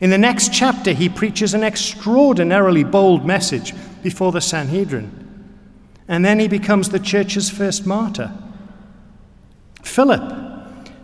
In 0.00 0.10
the 0.10 0.18
next 0.18 0.52
chapter, 0.52 0.92
he 0.92 1.08
preaches 1.08 1.54
an 1.54 1.62
extraordinarily 1.62 2.84
bold 2.84 3.24
message 3.24 3.72
before 4.02 4.32
the 4.32 4.40
Sanhedrin 4.42 5.29
and 6.10 6.24
then 6.24 6.40
he 6.40 6.48
becomes 6.48 6.88
the 6.88 6.98
church's 6.98 7.48
first 7.48 7.86
martyr. 7.86 8.32
Philip. 9.80 10.20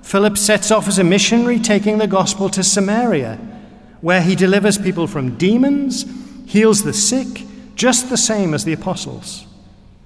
Philip 0.02 0.36
sets 0.36 0.72
off 0.72 0.88
as 0.88 0.98
a 0.98 1.04
missionary, 1.04 1.60
taking 1.60 1.98
the 1.98 2.08
gospel 2.08 2.48
to 2.50 2.64
Samaria, 2.64 3.38
where 4.00 4.20
he 4.20 4.34
delivers 4.34 4.78
people 4.78 5.06
from 5.06 5.38
demons, 5.38 6.04
heals 6.46 6.82
the 6.82 6.92
sick, 6.92 7.44
just 7.76 8.10
the 8.10 8.16
same 8.16 8.52
as 8.52 8.64
the 8.64 8.72
apostles. 8.72 9.46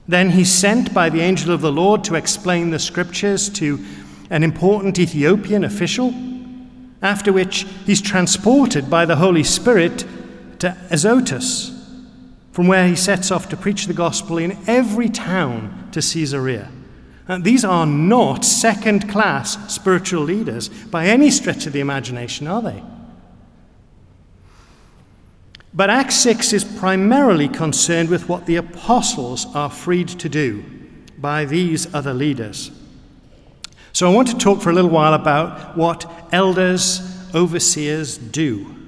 Then 0.06 0.30
he's 0.30 0.52
sent 0.52 0.92
by 0.92 1.08
the 1.08 1.22
angel 1.22 1.50
of 1.54 1.62
the 1.62 1.72
Lord 1.72 2.04
to 2.04 2.14
explain 2.14 2.68
the 2.68 2.78
scriptures 2.78 3.48
to 3.54 3.82
an 4.28 4.42
important 4.42 4.98
Ethiopian 4.98 5.64
official, 5.64 6.12
after 7.00 7.32
which 7.32 7.66
he's 7.86 8.02
transported 8.02 8.90
by 8.90 9.06
the 9.06 9.16
Holy 9.16 9.44
Spirit 9.44 10.04
to 10.58 10.76
Azotus, 10.90 11.79
from 12.52 12.66
where 12.66 12.86
he 12.86 12.96
sets 12.96 13.30
off 13.30 13.48
to 13.48 13.56
preach 13.56 13.86
the 13.86 13.94
gospel 13.94 14.38
in 14.38 14.58
every 14.66 15.08
town 15.08 15.88
to 15.92 16.00
Caesarea. 16.00 16.70
And 17.28 17.44
these 17.44 17.64
are 17.64 17.86
not 17.86 18.44
second 18.44 19.08
class 19.08 19.72
spiritual 19.72 20.24
leaders 20.24 20.68
by 20.68 21.06
any 21.06 21.30
stretch 21.30 21.66
of 21.66 21.72
the 21.72 21.80
imagination, 21.80 22.48
are 22.48 22.60
they? 22.60 22.82
But 25.72 25.90
Acts 25.90 26.16
6 26.16 26.52
is 26.52 26.64
primarily 26.64 27.48
concerned 27.48 28.08
with 28.08 28.28
what 28.28 28.46
the 28.46 28.56
apostles 28.56 29.46
are 29.54 29.70
freed 29.70 30.08
to 30.08 30.28
do 30.28 30.64
by 31.18 31.44
these 31.44 31.94
other 31.94 32.12
leaders. 32.12 32.72
So 33.92 34.10
I 34.10 34.14
want 34.14 34.28
to 34.28 34.36
talk 34.36 34.60
for 34.60 34.70
a 34.70 34.72
little 34.72 34.90
while 34.90 35.14
about 35.14 35.76
what 35.76 36.10
elders, 36.32 37.00
overseers 37.34 38.18
do. 38.18 38.79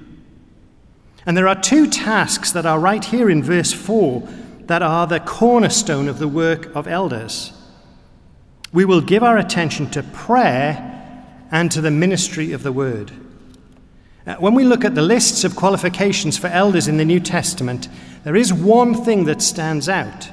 And 1.25 1.37
there 1.37 1.47
are 1.47 1.59
two 1.59 1.87
tasks 1.87 2.51
that 2.51 2.65
are 2.65 2.79
right 2.79 3.03
here 3.03 3.29
in 3.29 3.43
verse 3.43 3.71
4 3.71 4.27
that 4.65 4.81
are 4.81 5.07
the 5.07 5.19
cornerstone 5.19 6.07
of 6.07 6.19
the 6.19 6.27
work 6.27 6.73
of 6.75 6.87
elders. 6.87 7.53
We 8.71 8.85
will 8.85 9.01
give 9.01 9.23
our 9.23 9.37
attention 9.37 9.89
to 9.91 10.03
prayer 10.03 10.89
and 11.51 11.71
to 11.71 11.81
the 11.81 11.91
ministry 11.91 12.51
of 12.51 12.63
the 12.63 12.71
word. 12.71 13.11
Uh, 14.25 14.35
when 14.35 14.55
we 14.55 14.63
look 14.63 14.83
at 14.85 14.95
the 14.95 15.01
lists 15.01 15.43
of 15.43 15.55
qualifications 15.55 16.37
for 16.37 16.47
elders 16.47 16.87
in 16.87 16.97
the 16.97 17.05
New 17.05 17.19
Testament, 17.19 17.89
there 18.23 18.35
is 18.35 18.53
one 18.53 18.95
thing 18.95 19.25
that 19.25 19.41
stands 19.41 19.89
out. 19.89 20.29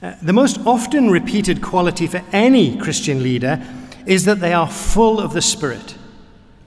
Uh, 0.00 0.14
the 0.22 0.32
most 0.32 0.58
often 0.66 1.10
repeated 1.10 1.60
quality 1.60 2.06
for 2.06 2.22
any 2.30 2.76
Christian 2.76 3.22
leader 3.22 3.60
is 4.06 4.26
that 4.26 4.40
they 4.40 4.52
are 4.52 4.68
full 4.68 5.18
of 5.18 5.32
the 5.32 5.42
Spirit. 5.42 5.97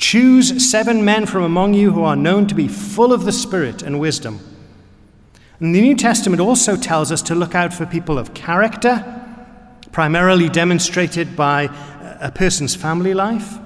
Choose 0.02 0.68
seven 0.68 1.06
men 1.06 1.28
from 1.28 1.44
among 1.44 1.76
you 1.76 1.92
who 1.92 2.04
are 2.04 2.16
known 2.16 2.48
to 2.48 2.56
be 2.56 2.68
full 2.68 3.14
of 3.14 3.24
the 3.24 3.32
Spirit 3.32 3.84
and 3.84 4.00
wisdom. 4.00 4.40
And 5.60 5.76
the 5.76 5.82
New 5.82 5.96
Testament 5.96 6.42
also 6.42 6.76
tells 6.76 7.12
us 7.12 7.22
to 7.22 7.36
look 7.36 7.54
out 7.54 7.72
for 7.72 7.86
people 7.86 8.18
of 8.18 8.34
character, 8.34 9.06
primarily 9.92 10.50
demonstrated 10.50 11.36
by 11.36 11.70
a 12.20 12.32
person's 12.32 12.74
family 12.74 13.14
life, 13.14 13.60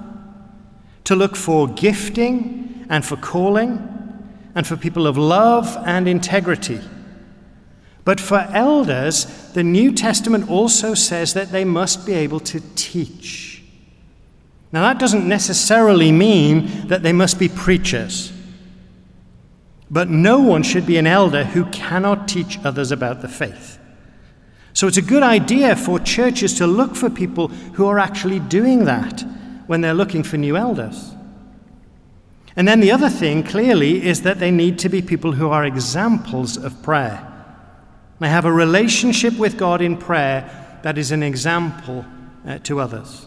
to 1.04 1.16
look 1.16 1.36
for 1.36 1.68
gifting 1.68 2.86
and 2.90 3.02
for 3.02 3.16
calling, 3.16 3.78
and 4.54 4.66
for 4.66 4.76
people 4.76 5.06
of 5.06 5.16
love 5.16 5.74
and 5.86 6.06
integrity. 6.06 6.80
But 8.04 8.20
for 8.20 8.46
elders, 8.52 9.24
the 9.54 9.64
New 9.64 9.90
Testament 9.90 10.50
also 10.50 10.92
says 10.92 11.32
that 11.32 11.50
they 11.50 11.64
must 11.64 12.04
be 12.04 12.12
able 12.12 12.40
to 12.40 12.60
teach. 12.74 13.45
Now, 14.76 14.82
that 14.82 14.98
doesn't 14.98 15.26
necessarily 15.26 16.12
mean 16.12 16.88
that 16.88 17.02
they 17.02 17.14
must 17.14 17.38
be 17.38 17.48
preachers. 17.48 18.30
But 19.90 20.10
no 20.10 20.40
one 20.40 20.62
should 20.62 20.84
be 20.84 20.98
an 20.98 21.06
elder 21.06 21.44
who 21.44 21.64
cannot 21.70 22.28
teach 22.28 22.58
others 22.62 22.92
about 22.92 23.22
the 23.22 23.28
faith. 23.28 23.78
So 24.74 24.86
it's 24.86 24.98
a 24.98 25.02
good 25.02 25.22
idea 25.22 25.76
for 25.76 25.98
churches 25.98 26.58
to 26.58 26.66
look 26.66 26.94
for 26.94 27.08
people 27.08 27.48
who 27.48 27.86
are 27.86 27.98
actually 27.98 28.38
doing 28.38 28.84
that 28.84 29.22
when 29.66 29.80
they're 29.80 29.94
looking 29.94 30.22
for 30.22 30.36
new 30.36 30.58
elders. 30.58 31.14
And 32.54 32.68
then 32.68 32.80
the 32.80 32.92
other 32.92 33.08
thing, 33.08 33.44
clearly, 33.44 34.06
is 34.06 34.20
that 34.24 34.40
they 34.40 34.50
need 34.50 34.78
to 34.80 34.90
be 34.90 35.00
people 35.00 35.32
who 35.32 35.48
are 35.48 35.64
examples 35.64 36.58
of 36.58 36.82
prayer. 36.82 37.26
They 38.20 38.28
have 38.28 38.44
a 38.44 38.52
relationship 38.52 39.38
with 39.38 39.56
God 39.56 39.80
in 39.80 39.96
prayer 39.96 40.78
that 40.82 40.98
is 40.98 41.12
an 41.12 41.22
example 41.22 42.04
uh, 42.46 42.58
to 42.58 42.78
others. 42.78 43.26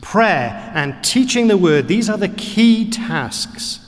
Prayer 0.00 0.70
and 0.74 1.02
teaching 1.02 1.48
the 1.48 1.56
word, 1.56 1.88
these 1.88 2.08
are 2.08 2.16
the 2.16 2.28
key 2.28 2.88
tasks. 2.88 3.80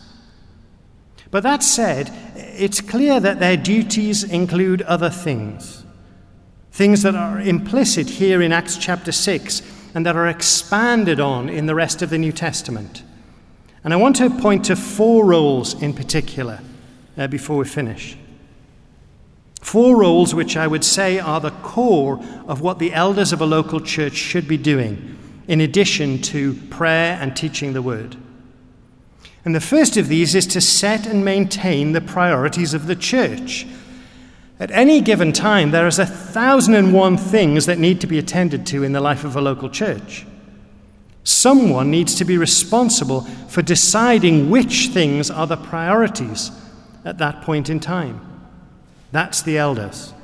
But 1.31 1.45
that 1.45 1.63
said, 1.63 2.13
it's 2.35 2.81
clear 2.81 3.21
that 3.21 3.41
their 3.41 3.57
duties 3.57 4.25
include 4.25 4.83
other 4.83 5.11
things. 5.11 5.85
Things 6.73 7.03
that 7.03 7.15
are 7.15 7.41
implicit 7.41 8.09
here 8.09 8.43
in 8.43 8.53
Acts 8.53 8.77
chapter 8.77 9.13
6 9.13 9.63
and 9.95 10.05
that 10.05 10.17
are 10.17 10.27
expanded 10.27 11.21
on 11.21 11.49
in 11.49 11.67
the 11.67 11.75
rest 11.75 12.03
of 12.03 12.11
the 12.11 12.19
New 12.19 12.33
Testament. 12.33 13.03
And 13.85 13.95
I 13.95 13.97
want 13.97 14.17
to 14.17 14.29
point 14.29 14.65
to 14.67 14.77
four 14.77 15.25
roles 15.25 15.81
in 15.81 15.95
particular 15.95 16.61
uh, 17.17 17.29
before 17.29 17.59
we 17.59 17.65
finish. 17.65 18.17
Four 19.61 19.97
roles 19.97 20.35
which 20.35 20.57
I 20.57 20.67
would 20.67 20.85
say 20.85 21.19
are 21.19 21.41
the 21.41 21.51
core 21.51 22.23
of 22.47 22.61
what 22.61 22.79
the 22.79 22.93
elders 22.93 23.33
of 23.33 23.41
a 23.41 23.47
local 23.47 23.81
church 23.81 24.15
should 24.15 24.49
be 24.49 24.57
doing 24.57 25.19
in 25.49 25.61
addition 25.61 26.21
to 26.23 26.55
prayer 26.71 27.19
and 27.21 27.37
teaching 27.37 27.73
the 27.73 27.83
word. 27.83 28.17
And 29.45 29.55
the 29.55 29.61
first 29.61 29.97
of 29.97 30.09
these 30.09 30.35
is 30.35 30.47
to 30.49 30.61
set 30.61 31.07
and 31.07 31.25
maintain 31.25 31.93
the 31.93 32.01
priorities 32.01 32.75
of 32.75 32.87
the 32.87 32.95
church. 32.97 33.67
At 34.61 34.71
any 34.71 35.01
given 35.01 35.33
time, 35.33 35.73
there 35.73 35.89
is 35.89 35.99
a 35.99 36.07
thousand 36.07 36.75
and 36.75 36.93
one 36.93 37.17
things 37.17 37.67
that 37.67 37.79
need 37.79 38.01
to 38.03 38.07
be 38.07 38.19
attended 38.19 38.67
to 38.69 38.85
in 38.85 38.93
the 38.93 39.01
life 39.01 39.25
of 39.25 39.35
a 39.35 39.41
local 39.41 39.69
church. 39.69 40.25
Someone 41.25 41.91
needs 41.91 42.15
to 42.17 42.25
be 42.25 42.39
responsible 42.39 43.23
for 43.49 43.63
deciding 43.63 44.51
which 44.51 44.89
things 44.89 45.31
are 45.31 45.47
the 45.47 45.57
priorities 45.57 46.51
at 47.05 47.19
that 47.19 47.43
point 47.43 47.69
in 47.69 47.81
time. 47.81 48.21
That's 49.11 49.43
the 49.43 49.59
elders. 49.59 50.15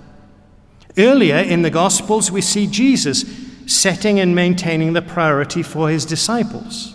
Earlier 0.97 1.39
in 1.39 1.63
the 1.63 1.71
Gospels, 1.71 2.31
we 2.31 2.41
see 2.41 2.67
Jesus 2.67 3.25
setting 3.69 4.19
and 4.19 4.35
maintaining 4.35 4.95
the 4.95 5.03
priority 5.03 5.63
for 5.63 5.91
his 5.91 6.07
disciples. 6.07 6.95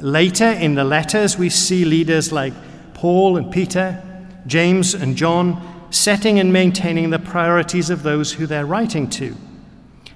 Later 0.00 0.50
in 0.50 0.74
the 0.74 0.84
letters, 0.84 1.38
we 1.38 1.48
see 1.48 1.84
leaders 1.84 2.32
like 2.32 2.52
Paul 2.94 3.36
and 3.36 3.50
Peter, 3.50 4.02
James 4.46 4.94
and 4.94 5.16
John 5.16 5.86
setting 5.90 6.40
and 6.40 6.52
maintaining 6.52 7.10
the 7.10 7.20
priorities 7.20 7.90
of 7.90 8.02
those 8.02 8.32
who 8.32 8.46
they're 8.46 8.66
writing 8.66 9.08
to. 9.10 9.36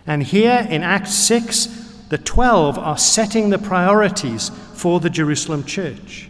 And 0.04 0.24
here 0.24 0.66
in 0.68 0.82
Acts 0.82 1.14
6, 1.14 1.66
the 2.08 2.18
12 2.18 2.76
are 2.78 2.98
setting 2.98 3.50
the 3.50 3.58
priorities 3.58 4.50
for 4.74 4.98
the 4.98 5.10
Jerusalem 5.10 5.62
church. 5.62 6.28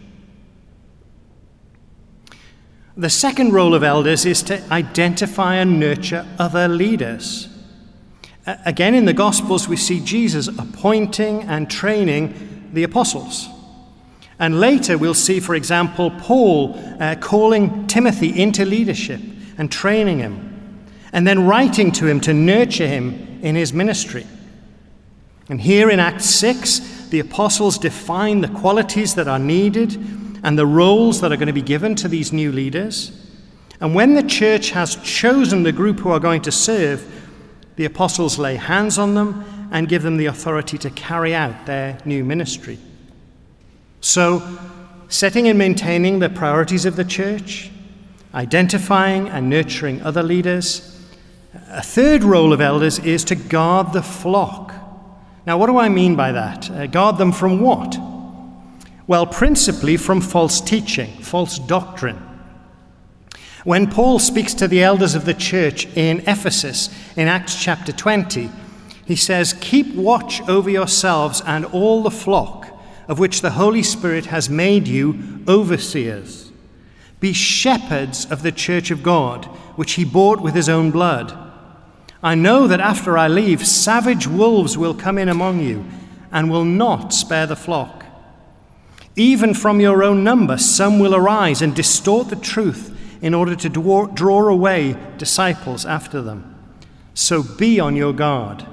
The 2.95 3.09
second 3.09 3.53
role 3.53 3.73
of 3.73 3.81
elders 3.81 4.25
is 4.25 4.43
to 4.43 4.61
identify 4.71 5.55
and 5.55 5.79
nurture 5.79 6.27
other 6.37 6.67
leaders. 6.67 7.47
Again, 8.65 8.95
in 8.95 9.05
the 9.05 9.13
Gospels, 9.13 9.67
we 9.67 9.77
see 9.77 9.99
Jesus 9.99 10.47
appointing 10.47 11.43
and 11.43 11.69
training 11.69 12.69
the 12.73 12.83
apostles. 12.83 13.47
And 14.39 14.59
later, 14.59 14.97
we'll 14.97 15.13
see, 15.13 15.39
for 15.39 15.55
example, 15.55 16.11
Paul 16.11 16.79
uh, 16.99 17.15
calling 17.19 17.87
Timothy 17.87 18.41
into 18.41 18.65
leadership 18.65 19.19
and 19.57 19.71
training 19.71 20.19
him, 20.19 20.85
and 21.11 21.27
then 21.27 21.45
writing 21.45 21.91
to 21.93 22.07
him 22.07 22.21
to 22.21 22.33
nurture 22.33 22.87
him 22.87 23.39
in 23.41 23.55
his 23.55 23.73
ministry. 23.73 24.25
And 25.49 25.59
here 25.59 25.89
in 25.89 25.99
Acts 25.99 26.25
6, 26.25 27.09
the 27.09 27.19
apostles 27.19 27.77
define 27.77 28.41
the 28.41 28.47
qualities 28.47 29.15
that 29.15 29.27
are 29.27 29.39
needed 29.39 29.95
and 30.43 30.57
the 30.57 30.65
roles 30.65 31.21
that 31.21 31.31
are 31.31 31.37
going 31.37 31.47
to 31.47 31.53
be 31.53 31.61
given 31.61 31.95
to 31.95 32.07
these 32.07 32.31
new 32.31 32.51
leaders. 32.51 33.11
And 33.81 33.95
when 33.95 34.13
the 34.13 34.23
church 34.23 34.71
has 34.71 34.95
chosen 34.97 35.63
the 35.63 35.71
group 35.71 35.99
who 35.99 36.11
are 36.11 36.19
going 36.19 36.41
to 36.43 36.51
serve, 36.51 37.28
the 37.79 37.85
apostles 37.85 38.37
lay 38.37 38.57
hands 38.57 38.97
on 38.97 39.13
them 39.13 39.69
and 39.71 39.87
give 39.87 40.03
them 40.03 40.17
the 40.17 40.25
authority 40.25 40.77
to 40.77 40.89
carry 40.89 41.33
out 41.33 41.65
their 41.65 41.97
new 42.03 42.25
ministry. 42.25 42.77
So, 44.01 44.59
setting 45.07 45.47
and 45.47 45.57
maintaining 45.57 46.19
the 46.19 46.27
priorities 46.27 46.83
of 46.83 46.97
the 46.97 47.05
church, 47.05 47.71
identifying 48.33 49.29
and 49.29 49.49
nurturing 49.49 50.01
other 50.01 50.21
leaders. 50.21 51.07
A 51.69 51.81
third 51.81 52.21
role 52.21 52.51
of 52.51 52.59
elders 52.59 52.99
is 52.99 53.23
to 53.23 53.35
guard 53.35 53.93
the 53.93 54.03
flock. 54.03 54.73
Now, 55.47 55.57
what 55.57 55.67
do 55.67 55.77
I 55.77 55.87
mean 55.87 56.17
by 56.17 56.33
that? 56.33 56.69
Uh, 56.69 56.85
guard 56.85 57.17
them 57.17 57.31
from 57.31 57.61
what? 57.61 57.97
Well, 59.07 59.25
principally 59.25 59.95
from 59.95 60.19
false 60.19 60.59
teaching, 60.59 61.13
false 61.21 61.57
doctrine. 61.57 62.21
When 63.69 63.85
Paul 63.85 64.17
speaks 64.17 64.55
to 64.55 64.67
the 64.67 64.81
elders 64.81 65.13
of 65.13 65.25
the 65.25 65.33
church 65.35 65.85
in 65.95 66.21
Ephesus 66.21 66.89
in 67.15 67.27
Acts 67.27 67.61
chapter 67.61 67.91
20, 67.91 68.49
he 69.05 69.15
says, 69.15 69.53
Keep 69.61 69.93
watch 69.93 70.41
over 70.49 70.71
yourselves 70.71 71.43
and 71.45 71.65
all 71.65 72.01
the 72.01 72.09
flock 72.09 72.67
of 73.07 73.19
which 73.19 73.41
the 73.41 73.51
Holy 73.51 73.83
Spirit 73.83 74.25
has 74.25 74.49
made 74.49 74.87
you 74.87 75.43
overseers. 75.47 76.51
Be 77.19 77.31
shepherds 77.31 78.25
of 78.31 78.41
the 78.41 78.51
church 78.51 78.89
of 78.89 79.03
God, 79.03 79.45
which 79.75 79.91
he 79.91 80.03
bought 80.03 80.41
with 80.41 80.55
his 80.55 80.67
own 80.67 80.89
blood. 80.89 81.37
I 82.23 82.33
know 82.33 82.65
that 82.65 82.79
after 82.79 83.19
I 83.19 83.27
leave, 83.27 83.67
savage 83.67 84.25
wolves 84.25 84.79
will 84.79 84.95
come 84.95 85.19
in 85.19 85.29
among 85.29 85.59
you, 85.59 85.85
and 86.31 86.49
will 86.49 86.65
not 86.65 87.13
spare 87.13 87.45
the 87.45 87.55
flock. 87.55 88.03
Even 89.15 89.53
from 89.53 89.79
your 89.79 90.03
own 90.03 90.23
number, 90.23 90.57
some 90.57 90.97
will 90.97 91.13
arise 91.13 91.61
and 91.61 91.75
distort 91.75 92.29
the 92.29 92.35
truth 92.35 92.95
in 93.21 93.33
order 93.33 93.55
to 93.55 93.69
draw 93.69 94.47
away 94.47 94.95
disciples 95.17 95.85
after 95.85 96.21
them. 96.21 96.55
So 97.13 97.43
be 97.43 97.79
on 97.79 97.95
your 97.95 98.13
guard. 98.13 98.65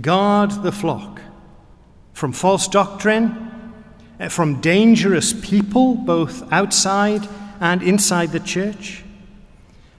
Guard 0.00 0.50
the 0.62 0.72
flock 0.72 1.20
from 2.14 2.32
false 2.32 2.68
doctrine, 2.68 3.74
eh, 4.20 4.28
from 4.28 4.60
dangerous 4.60 5.32
people, 5.32 5.96
both 5.96 6.50
outside 6.52 7.28
and 7.60 7.82
inside 7.82 8.30
the 8.32 8.40
church, 8.40 9.02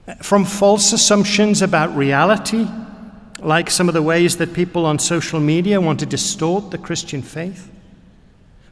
eh, 0.08 0.14
from 0.22 0.44
false 0.44 0.92
assumptions 0.92 1.62
about 1.62 1.94
reality, 1.94 2.66
like 3.40 3.70
some 3.70 3.86
of 3.86 3.94
the 3.94 4.02
ways 4.02 4.38
that 4.38 4.54
people 4.54 4.86
on 4.86 4.98
social 4.98 5.38
media 5.38 5.80
want 5.80 6.00
to 6.00 6.06
distort 6.06 6.70
the 6.70 6.78
Christian 6.78 7.22
faith, 7.22 7.70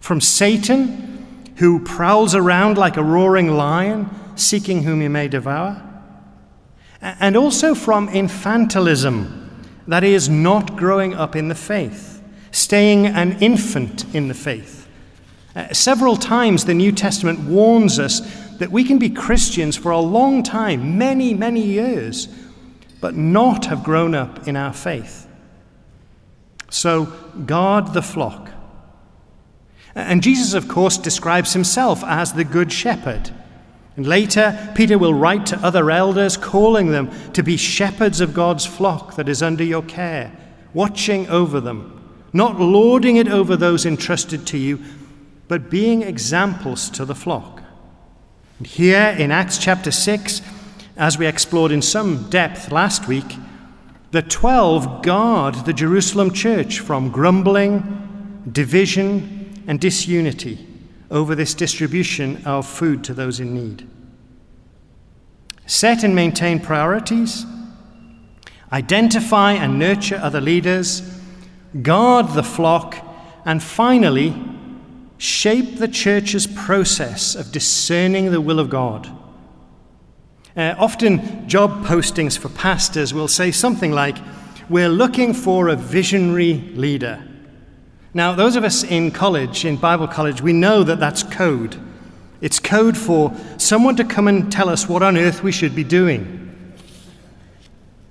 from 0.01 0.21
Satan, 0.21 1.53
who 1.57 1.79
prowls 1.79 2.35
around 2.35 2.79
like 2.79 2.97
a 2.97 3.03
roaring 3.03 3.53
lion, 3.53 4.09
seeking 4.37 4.83
whom 4.83 5.01
he 5.01 5.09
may 5.09 5.29
devour, 5.29 5.83
and 7.01 7.37
also 7.37 7.75
from 7.75 8.09
infantilism, 8.09 9.49
that 9.87 10.05
is, 10.05 10.29
not 10.29 10.77
growing 10.77 11.15
up 11.15 11.37
in 11.37 11.49
the 11.49 11.55
faith 11.55 12.15
staying 12.55 13.05
an 13.07 13.37
infant 13.43 14.05
in 14.15 14.29
the 14.29 14.35
faith. 14.35 14.89
Uh, 15.57 15.73
several 15.73 16.17
times 16.17 16.65
the 16.65 16.75
New 16.75 16.93
Testament 16.93 17.41
warns 17.41 17.99
us 17.99 18.21
that 18.59 18.71
we 18.71 18.85
can 18.85 18.97
be 18.99 19.11
Christians 19.11 19.77
for 19.77 19.91
a 19.91 19.99
long 19.99 20.45
time, 20.45 20.97
many, 20.97 21.35
many 21.35 21.61
years, 21.61 22.29
but 23.01 23.17
not 23.17 23.67
have 23.67 23.83
grown 23.83 24.15
up 24.15 24.47
in 24.47 24.55
our 24.55 24.73
faith. 24.73 25.29
So 26.71 27.07
guard 27.45 27.93
the 27.93 28.03
flock. 28.03 28.51
And 29.97 30.23
Jesus, 30.23 30.55
of 30.55 30.69
course, 30.69 30.97
describes 30.97 31.53
himself 31.53 32.05
as 32.05 32.35
the 32.35 32.45
Good 32.45 32.73
Shepherd. 32.73 33.33
And 33.97 34.07
later, 34.07 34.73
Peter 34.75 34.99
will 34.99 35.15
write 35.15 35.47
to 35.47 35.59
other 35.59 35.91
elders, 35.91 36.37
calling 36.37 36.91
them 36.91 37.11
to 37.33 37.43
be 37.43 37.57
shepherds 37.57 38.21
of 38.21 38.35
God's 38.35 38.67
flock 38.67 39.17
that 39.17 39.29
is 39.29 39.43
under 39.43 39.63
your 39.65 39.83
care, 39.83 40.37
watching 40.73 41.29
over 41.29 41.61
them 41.61 41.95
not 42.35 42.59
lording 42.59 43.17
it 43.17 43.29
over 43.29 43.57
those 43.57 43.87
entrusted 43.87 44.45
to 44.49 44.59
you, 44.59 44.81
but 45.47 45.71
being 45.71 46.03
examples 46.03 46.91
to 46.91 47.05
the 47.05 47.15
flock. 47.15 47.63
And 48.59 48.67
here 48.67 49.15
in 49.17 49.31
Acts 49.31 49.57
chapter 49.57 49.93
6, 49.93 50.43
as 50.97 51.17
we 51.17 51.27
explored 51.27 51.71
in 51.71 51.81
some 51.81 52.29
depth 52.31 52.73
last 52.73 53.07
week, 53.07 53.37
the 54.11 54.23
twelve 54.23 55.03
guard 55.03 55.55
the 55.65 55.73
Jerusalem 55.73 56.33
church 56.33 56.81
from 56.81 57.11
grumbling, 57.11 58.43
division, 58.51 59.65
and 59.67 59.81
disunity 59.81 60.74
over 61.11 61.35
this 61.35 61.55
distribution 61.55 62.45
of 62.45 62.67
food 62.67 63.05
to 63.05 63.15
those 63.15 63.41
in 63.41 63.55
need. 63.55 63.89
Set 65.67 66.03
and 66.03 66.15
maintain 66.15 66.61
priorities, 66.61 67.47
identify 68.73 69.53
and 69.53 69.79
nurture 69.79 70.17
other 70.17 70.41
leaders 70.41 71.03
guard 71.83 72.29
the 72.31 72.43
flock, 72.43 72.97
and 73.45 73.63
finally, 73.63 74.35
shape 75.19 75.77
the 75.77 75.89
church's 75.89 76.47
process 76.47 77.35
of 77.35 77.53
discerning 77.53 78.31
the 78.31 78.41
will 78.41 78.61
of 78.61 78.71
God. 78.71 79.11
Uh, 80.57 80.75
often, 80.79 81.49
job 81.49 81.85
postings 81.85 82.39
for 82.39 82.49
pastors 82.49 83.13
will 83.13 83.29
say 83.29 83.51
something 83.51 83.91
like, 83.91 84.17
We're 84.69 84.89
looking 84.89 85.35
for 85.35 85.69
a 85.69 85.77
visionary 85.77 86.55
leader. 86.75 87.23
Now, 88.17 88.33
those 88.33 88.55
of 88.55 88.63
us 88.63 88.85
in 88.85 89.11
college, 89.11 89.65
in 89.65 89.77
Bible 89.77 90.07
college, 90.07 90.41
we 90.41 90.53
know 90.53 90.85
that 90.85 91.01
that's 91.01 91.25
code. 91.25 91.77
It's 92.41 92.61
code 92.61 92.97
for 92.97 93.35
someone 93.59 93.97
to 93.97 94.05
come 94.05 94.29
and 94.29 94.53
tell 94.53 94.69
us 94.69 94.89
what 94.89 95.03
on 95.03 95.17
earth 95.17 95.43
we 95.43 95.51
should 95.51 95.75
be 95.75 95.83
doing. 95.83 96.73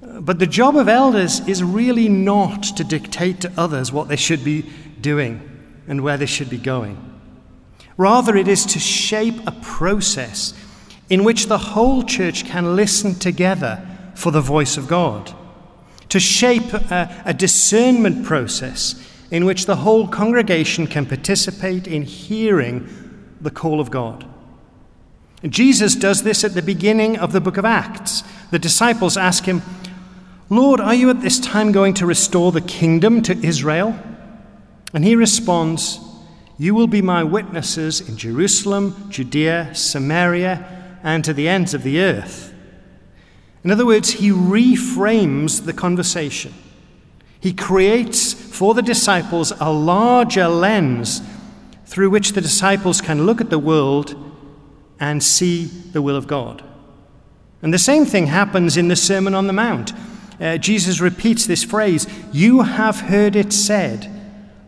Uh, 0.06 0.20
but 0.20 0.40
the 0.40 0.48
job 0.48 0.76
of 0.76 0.90
elders 0.90 1.40
is 1.48 1.64
really 1.64 2.10
not 2.10 2.64
to 2.64 2.84
dictate 2.84 3.40
to 3.42 3.52
others 3.58 3.94
what 3.94 4.10
they 4.10 4.18
should 4.18 4.44
be 4.44 4.70
doing 5.00 5.50
and 5.88 6.02
where 6.02 6.18
they 6.18 6.26
should 6.26 6.50
be 6.50 6.58
going. 6.58 6.98
Rather, 7.96 8.36
it 8.36 8.50
is 8.50 8.66
to 8.66 8.80
shape 8.80 9.48
a 9.48 9.52
process 9.52 10.54
in 11.10 11.24
which 11.24 11.46
the 11.46 11.58
whole 11.58 12.04
church 12.04 12.44
can 12.44 12.76
listen 12.76 13.16
together 13.16 13.88
for 14.16 14.32
the 14.32 14.42
voice 14.42 14.76
of 14.76 14.88
God, 14.90 15.34
to 16.10 16.20
shape 16.20 16.74
a, 16.74 17.24
a 17.26 17.34
discernment 17.34 18.26
process 18.26 18.96
in 19.34 19.46
which 19.46 19.66
the 19.66 19.78
whole 19.78 20.08
congregation 20.08 20.86
can 20.86 21.08
participate 21.08 21.88
in 21.88 22.04
hearing 22.04 22.88
the 23.42 23.50
call 23.50 23.80
of 23.80 23.90
God. 23.90 24.24
Jesus 25.42 25.96
does 25.96 26.22
this 26.22 26.44
at 26.44 26.54
the 26.54 26.62
beginning 26.62 27.18
of 27.18 27.34
the 27.34 27.42
book 27.42 27.58
of 27.58 27.66
Acts. 27.66 28.24
The 28.52 28.60
disciples 28.60 29.18
ask 29.18 29.46
him, 29.46 29.64
Lord, 30.50 30.80
are 30.80 30.94
you 30.94 31.10
at 31.10 31.22
this 31.22 31.40
time 31.40 31.72
going 31.72 31.96
to 31.96 32.06
restore 32.06 32.52
the 32.52 32.62
kingdom 32.62 33.24
to 33.24 33.36
Israel? 33.44 34.00
And 34.94 35.04
he 35.04 35.16
responds, 35.16 36.00
You 36.60 36.76
will 36.76 36.86
be 36.86 37.02
my 37.02 37.24
witnesses 37.24 38.08
in 38.08 38.18
Jerusalem, 38.18 39.08
Judea, 39.10 39.74
Samaria, 39.74 41.00
and 41.02 41.26
to 41.26 41.34
the 41.34 41.50
ends 41.50 41.74
of 41.74 41.82
the 41.82 42.00
earth. 42.02 42.54
In 43.64 43.72
other 43.72 43.86
words, 43.86 44.12
he 44.12 44.30
reframes 44.30 45.66
the 45.66 45.74
conversation. 45.74 46.54
He 47.40 47.52
creates 47.52 48.34
for 48.54 48.74
the 48.74 48.82
disciples 48.82 49.52
a 49.60 49.72
larger 49.72 50.48
lens 50.48 51.22
through 51.86 52.10
which 52.10 52.34
the 52.34 52.42
disciples 52.42 53.02
can 53.02 53.26
look 53.26 53.42
at 53.42 53.50
the 53.50 53.60
world 53.60 54.16
and 55.00 55.24
see 55.24 55.66
the 55.66 56.02
will 56.02 56.16
of 56.16 56.28
God. 56.28 56.64
And 57.62 57.74
the 57.74 57.80
same 57.80 58.06
thing 58.06 58.28
happens 58.28 58.78
in 58.78 58.88
the 58.88 58.96
Sermon 58.96 59.34
on 59.34 59.48
the 59.48 59.54
Mount 59.54 59.92
uh, 60.40 60.58
Jesus 60.58 61.00
repeats 61.00 61.46
this 61.46 61.64
phrase 61.64 62.08
You 62.32 62.62
have 62.62 63.02
heard 63.02 63.36
it 63.36 63.54
said, 63.54 64.10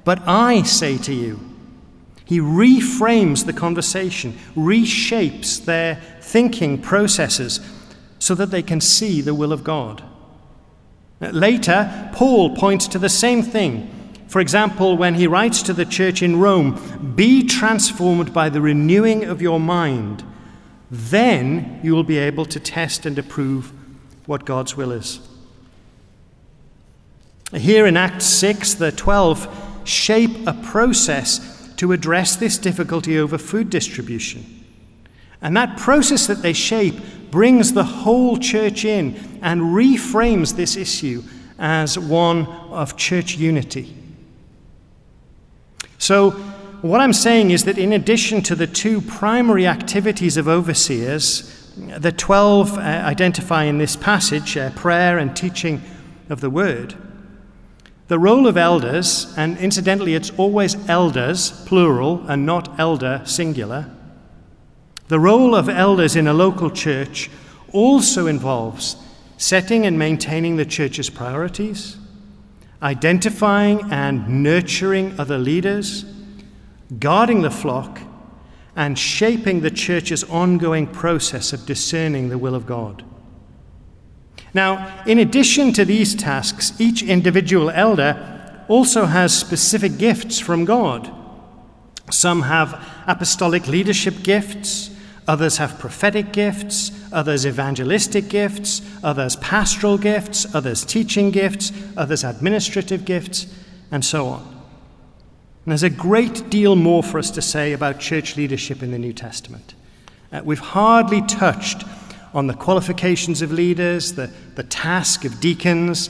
but 0.04 0.21
I 0.26 0.63
say 0.63 0.98
to 1.00 1.13
you. 1.13 1.39
He 2.24 2.39
reframes 2.39 3.45
the 3.45 3.54
conversation, 3.54 4.38
reshapes 4.56 5.63
their 5.63 6.02
thinking 6.21 6.82
processes 6.82 7.60
so 8.17 8.34
that 8.36 8.52
they 8.52 8.63
can 8.63 8.82
see 8.82 9.21
the 9.21 9.36
will 9.36 9.52
of 9.52 9.63
God. 9.63 10.04
Later, 11.19 12.12
Paul 12.13 12.56
points 12.56 12.88
to 12.89 12.99
the 12.99 13.10
same 13.10 13.41
thing. 13.41 13.91
For 14.28 14.41
example, 14.41 14.97
when 14.97 15.15
he 15.15 15.28
writes 15.28 15.62
to 15.63 15.73
the 15.73 15.86
church 15.86 16.21
in 16.21 16.39
Rome, 16.39 17.13
Be 17.15 17.45
transformed 17.47 18.34
by 18.34 18.49
the 18.49 18.62
renewing 18.62 19.23
of 19.23 19.41
your 19.41 19.60
mind. 19.60 20.23
Then 20.91 21.80
you 21.84 21.93
will 21.93 22.04
be 22.04 22.17
able 22.17 22.45
to 22.45 22.60
test 22.60 23.06
and 23.06 23.17
approve 23.17 23.71
what 24.25 24.45
God's 24.45 24.75
will 24.75 24.91
is. 24.91 25.19
Here 27.54 27.86
in 27.86 27.95
Acts 27.95 28.25
6, 28.25 28.75
the 28.75 28.91
12 28.91 29.84
shape 29.86 30.47
a 30.47 30.54
process 30.54 31.73
to 31.78 31.91
address 31.91 32.36
this 32.36 32.58
difficulty 32.58 33.17
over 33.17 33.38
food 33.38 33.69
distribution. 33.69 34.65
And 35.41 35.56
that 35.56 35.78
process 35.78 36.28
that 36.28 36.41
they 36.41 36.54
shape 36.54 36.95
brings 37.36 37.74
the 37.74 37.84
whole 37.84 38.38
church 38.38 38.86
in 38.86 39.13
and 39.41 39.60
reframes 39.60 40.56
this 40.56 40.78
issue 40.78 41.21
as 41.60 42.00
one 42.00 42.45
of 42.71 42.95
church 42.95 43.36
unity. 43.36 43.93
So, 45.98 46.32
what 46.82 47.02
I'm 47.02 47.12
saying 47.12 47.52
is 47.52 47.65
that 47.65 47.78
in 47.78 47.91
addition 47.91 48.41
to 48.43 48.56
the 48.56 48.67
two 48.67 49.02
primary 49.02 49.67
activities 49.67 50.38
of 50.38 50.48
overseers, 50.48 51.74
the 51.76 52.13
12 52.13 52.78
uh, 52.78 52.80
identify 52.80 53.65
in 53.65 53.80
this 53.80 53.98
passage 53.98 54.56
uh, 54.56 54.69
prayer 54.69 55.17
and 55.17 55.36
teaching 55.36 55.82
of 56.30 56.39
the 56.39 56.50
word. 56.50 56.95
The 58.08 58.17
role 58.17 58.48
of 58.48 58.56
elders, 58.56 59.34
and 59.36 59.58
incidentally, 59.58 60.15
it's 60.15 60.32
always 60.38 60.78
elders, 60.88 61.52
plural, 61.65 62.26
and 62.30 62.45
not 62.45 62.80
elder, 62.80 63.24
singular. 63.26 63.91
The 65.08 65.20
role 65.20 65.54
of 65.54 65.70
elders 65.70 66.15
in 66.15 66.28
a 66.28 66.34
local 66.34 66.72
church 66.72 67.30
also 67.72 68.26
involves 68.26 68.96
setting 69.38 69.86
and 69.86 70.00
maintaining 70.00 70.56
the 70.56 70.65
church's 70.65 71.10
priorities, 71.10 71.98
identifying 72.82 73.91
and 73.91 74.44
nurturing 74.44 75.20
other 75.20 75.38
leaders, 75.38 76.06
guarding 77.00 77.41
the 77.41 77.52
flock, 77.52 78.00
and 78.76 78.98
shaping 78.98 79.62
the 79.62 79.72
church's 79.72 80.24
ongoing 80.24 80.88
process 80.88 81.54
of 81.54 81.65
discerning 81.65 82.30
the 82.30 82.38
will 82.38 82.56
of 82.56 82.65
God. 82.65 83.04
Now, 84.54 85.04
in 85.06 85.20
addition 85.20 85.74
to 85.74 85.86
these 85.86 86.15
tasks, 86.15 86.80
each 86.80 87.04
individual 87.04 87.70
elder 87.70 88.65
also 88.68 89.06
has 89.06 89.38
specific 89.38 89.98
gifts 89.98 90.39
from 90.39 90.65
God. 90.65 91.12
Some 92.10 92.44
have 92.44 92.82
apostolic 93.06 93.68
leadership 93.68 94.24
gifts, 94.24 94.91
others 95.28 95.58
have 95.58 95.80
prophetic 95.80 96.32
gifts, 96.32 96.92
others 97.12 97.46
evangelistic 97.46 98.30
gifts, 98.30 98.82
others 99.04 99.36
pastoral 99.38 99.98
gifts, 99.98 100.54
others 100.54 100.86
teaching 100.86 101.32
gifts, 101.32 101.72
others 101.98 102.24
administrative 102.24 103.06
gifts, 103.06 103.48
and 103.92 104.04
so 104.04 104.28
on. 104.28 104.42
And 105.66 105.72
there's 105.72 105.84
a 105.84 105.90
great 105.90 106.50
deal 106.50 106.76
more 106.76 107.02
for 107.02 107.18
us 107.18 107.32
to 107.32 107.42
say 107.42 107.74
about 107.74 108.00
church 108.00 108.38
leadership 108.38 108.84
in 108.84 108.92
the 108.92 109.00
New 109.00 109.14
Testament. 109.14 109.74
Uh, 110.32 110.42
we've 110.44 110.60
hardly 110.60 111.22
touched 111.22 111.84
on 112.34 112.48
the 112.48 112.54
qualifications 112.54 113.42
of 113.42 113.52
leaders, 113.52 114.14
the, 114.14 114.30
the 114.56 114.64
task 114.64 115.26
of 115.26 115.40
deacons, 115.40 116.10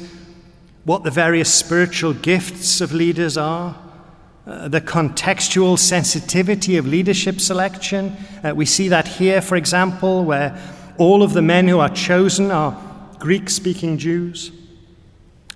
what 0.84 1.04
the 1.04 1.12
various 1.12 1.54
spiritual 1.54 2.14
gifts 2.14 2.82
of 2.82 2.92
leaders 2.92 3.38
are, 3.38 3.78
uh, 4.48 4.68
the 4.68 4.82
contextual 4.82 5.78
sensitivity 5.78 6.78
of 6.78 6.86
leadership 6.86 7.40
selection. 7.40 8.16
Uh, 8.44 8.54
we 8.56 8.66
see 8.66 8.88
that 8.90 9.08
here, 9.08 9.42
for 9.42 9.56
example, 9.56 10.24
where 10.24 10.56
all 10.98 11.24
of 11.24 11.34
the 11.34 11.42
men 11.42 11.68
who 11.68 11.80
are 11.80 11.90
chosen 11.90 12.52
are 12.52 12.80
Greek 13.20 13.50
speaking 13.50 13.98
Jews. 13.98 14.52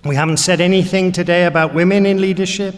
We 0.04 0.16
haven't 0.16 0.38
said 0.38 0.60
anything 0.60 1.12
today 1.12 1.44
about 1.44 1.74
women 1.74 2.06
in 2.06 2.20
leadership 2.20 2.74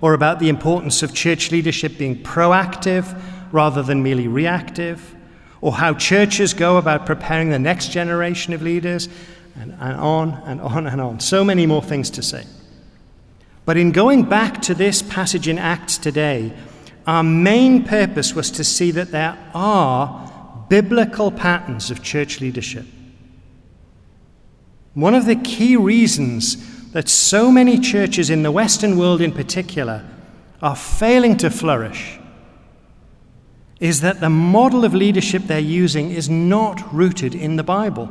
or 0.00 0.14
about 0.14 0.40
the 0.40 0.48
importance 0.48 1.02
of 1.02 1.14
church 1.14 1.50
leadership 1.50 1.96
being 1.96 2.22
proactive 2.22 3.18
rather 3.52 3.82
than 3.82 4.02
merely 4.02 4.28
reactive, 4.28 5.14
or 5.60 5.72
how 5.72 5.94
churches 5.94 6.52
go 6.52 6.76
about 6.76 7.06
preparing 7.06 7.50
the 7.50 7.58
next 7.58 7.92
generation 7.92 8.52
of 8.52 8.60
leaders, 8.60 9.08
and, 9.58 9.72
and 9.80 9.96
on 9.96 10.32
and 10.44 10.60
on 10.60 10.86
and 10.86 11.00
on. 11.00 11.20
So 11.20 11.44
many 11.44 11.64
more 11.64 11.82
things 11.82 12.10
to 12.10 12.22
say. 12.22 12.44
But 13.66 13.76
in 13.76 13.90
going 13.90 14.22
back 14.22 14.62
to 14.62 14.74
this 14.74 15.02
passage 15.02 15.48
in 15.48 15.58
Acts 15.58 15.98
today, 15.98 16.52
our 17.06 17.24
main 17.24 17.84
purpose 17.84 18.32
was 18.32 18.50
to 18.52 18.64
see 18.64 18.92
that 18.92 19.10
there 19.10 19.36
are 19.52 20.64
biblical 20.70 21.30
patterns 21.30 21.90
of 21.90 22.02
church 22.02 22.40
leadership. 22.40 22.86
One 24.94 25.14
of 25.14 25.26
the 25.26 25.36
key 25.36 25.76
reasons 25.76 26.90
that 26.92 27.08
so 27.08 27.50
many 27.50 27.78
churches 27.78 28.30
in 28.30 28.44
the 28.44 28.52
Western 28.52 28.96
world, 28.96 29.20
in 29.20 29.32
particular, 29.32 30.04
are 30.62 30.76
failing 30.76 31.36
to 31.38 31.50
flourish 31.50 32.18
is 33.80 34.00
that 34.00 34.20
the 34.20 34.30
model 34.30 34.84
of 34.84 34.94
leadership 34.94 35.42
they're 35.42 35.58
using 35.58 36.10
is 36.10 36.30
not 36.30 36.94
rooted 36.94 37.34
in 37.34 37.56
the 37.56 37.62
Bible. 37.62 38.10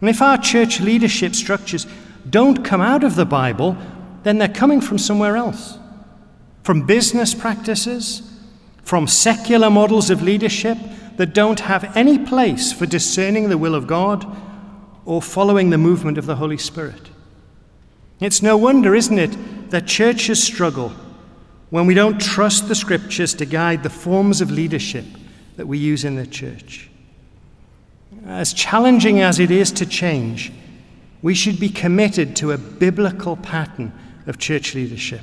And 0.00 0.08
if 0.08 0.22
our 0.22 0.38
church 0.38 0.78
leadership 0.78 1.34
structures 1.34 1.86
don't 2.28 2.64
come 2.64 2.80
out 2.80 3.02
of 3.02 3.16
the 3.16 3.24
Bible, 3.24 3.76
then 4.22 4.38
they're 4.38 4.48
coming 4.48 4.80
from 4.80 4.98
somewhere 4.98 5.36
else 5.36 5.78
from 6.62 6.86
business 6.86 7.34
practices, 7.34 8.22
from 8.82 9.06
secular 9.06 9.70
models 9.70 10.10
of 10.10 10.22
leadership 10.22 10.78
that 11.16 11.34
don't 11.34 11.60
have 11.60 11.96
any 11.96 12.18
place 12.18 12.72
for 12.72 12.86
discerning 12.86 13.48
the 13.48 13.58
will 13.58 13.74
of 13.74 13.86
God 13.86 14.26
or 15.04 15.22
following 15.22 15.70
the 15.70 15.78
movement 15.78 16.18
of 16.18 16.26
the 16.26 16.36
Holy 16.36 16.58
Spirit. 16.58 17.10
It's 18.20 18.42
no 18.42 18.56
wonder, 18.56 18.94
isn't 18.94 19.18
it, 19.18 19.70
that 19.70 19.86
churches 19.86 20.42
struggle 20.42 20.92
when 21.70 21.86
we 21.86 21.94
don't 21.94 22.20
trust 22.20 22.68
the 22.68 22.74
scriptures 22.74 23.34
to 23.34 23.46
guide 23.46 23.82
the 23.82 23.90
forms 23.90 24.40
of 24.40 24.50
leadership 24.50 25.04
that 25.56 25.66
we 25.66 25.78
use 25.78 26.04
in 26.04 26.16
the 26.16 26.26
church. 26.26 26.90
As 28.26 28.52
challenging 28.52 29.20
as 29.20 29.38
it 29.38 29.50
is 29.50 29.72
to 29.72 29.86
change, 29.86 30.52
we 31.22 31.34
should 31.34 31.58
be 31.58 31.68
committed 31.68 32.36
to 32.36 32.52
a 32.52 32.58
biblical 32.58 33.36
pattern 33.36 33.92
of 34.30 34.38
church 34.38 34.76
leadership. 34.76 35.22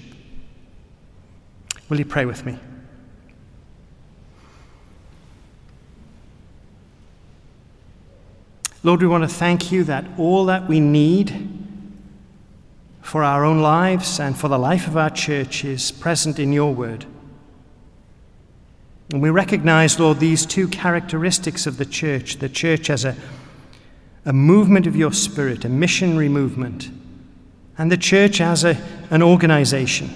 Will 1.87 1.97
you 1.97 2.05
pray 2.05 2.25
with 2.25 2.45
me? 2.45 2.59
Lord, 8.83 9.01
we 9.01 9.07
want 9.07 9.23
to 9.23 9.29
thank 9.29 9.71
you 9.71 9.85
that 9.85 10.05
all 10.17 10.45
that 10.45 10.67
we 10.67 10.81
need 10.81 11.49
for 13.01 13.23
our 13.23 13.45
own 13.45 13.61
lives 13.61 14.19
and 14.19 14.37
for 14.37 14.49
the 14.49 14.59
life 14.59 14.87
of 14.87 14.97
our 14.97 15.09
church 15.09 15.63
is 15.63 15.89
present 15.89 16.37
in 16.37 16.51
your 16.51 16.75
word. 16.75 17.05
And 19.13 19.21
we 19.21 19.29
recognize, 19.29 20.01
Lord, 20.01 20.19
these 20.19 20.45
two 20.45 20.67
characteristics 20.67 21.65
of 21.65 21.77
the 21.77 21.85
church 21.85 22.39
the 22.39 22.49
church 22.49 22.89
as 22.89 23.05
a, 23.05 23.15
a 24.25 24.33
movement 24.33 24.85
of 24.85 24.97
your 24.97 25.13
spirit, 25.13 25.63
a 25.63 25.69
missionary 25.69 26.27
movement 26.27 26.91
and 27.77 27.91
the 27.91 27.97
church 27.97 28.41
as 28.41 28.63
a, 28.63 28.77
an 29.09 29.21
organization, 29.21 30.09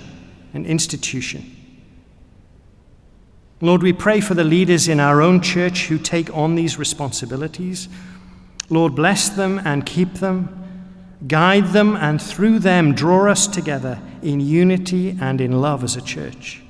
an 0.53 0.65
institution. 0.65 1.57
Lord, 3.61 3.83
we 3.83 3.93
pray 3.93 4.21
for 4.21 4.33
the 4.33 4.43
leaders 4.43 4.87
in 4.87 4.99
our 4.99 5.21
own 5.21 5.41
church 5.41 5.85
who 5.85 5.99
take 5.99 6.35
on 6.35 6.55
these 6.55 6.79
responsibilities. 6.79 7.87
Lord, 8.69 8.95
bless 8.95 9.29
them 9.29 9.61
and 9.63 9.85
keep 9.85 10.15
them. 10.15 10.57
Guide 11.27 11.67
them 11.67 11.95
and 11.95 12.19
through 12.19 12.59
them 12.59 12.95
draw 12.95 13.29
us 13.29 13.45
together 13.45 14.01
in 14.23 14.39
unity 14.39 15.15
and 15.21 15.39
in 15.39 15.61
love 15.61 15.83
as 15.83 15.95
a 15.95 16.01
church. 16.01 16.63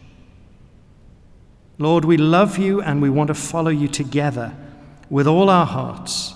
Lord, 1.77 2.03
we 2.03 2.17
love 2.17 2.57
you 2.57 2.81
and 2.81 3.01
we 3.01 3.09
want 3.09 3.29
to 3.29 3.33
follow 3.33 3.71
you 3.71 3.87
together 3.87 4.53
with 5.09 5.27
all 5.27 5.49
our 5.49 5.65
hearts. 5.65 6.33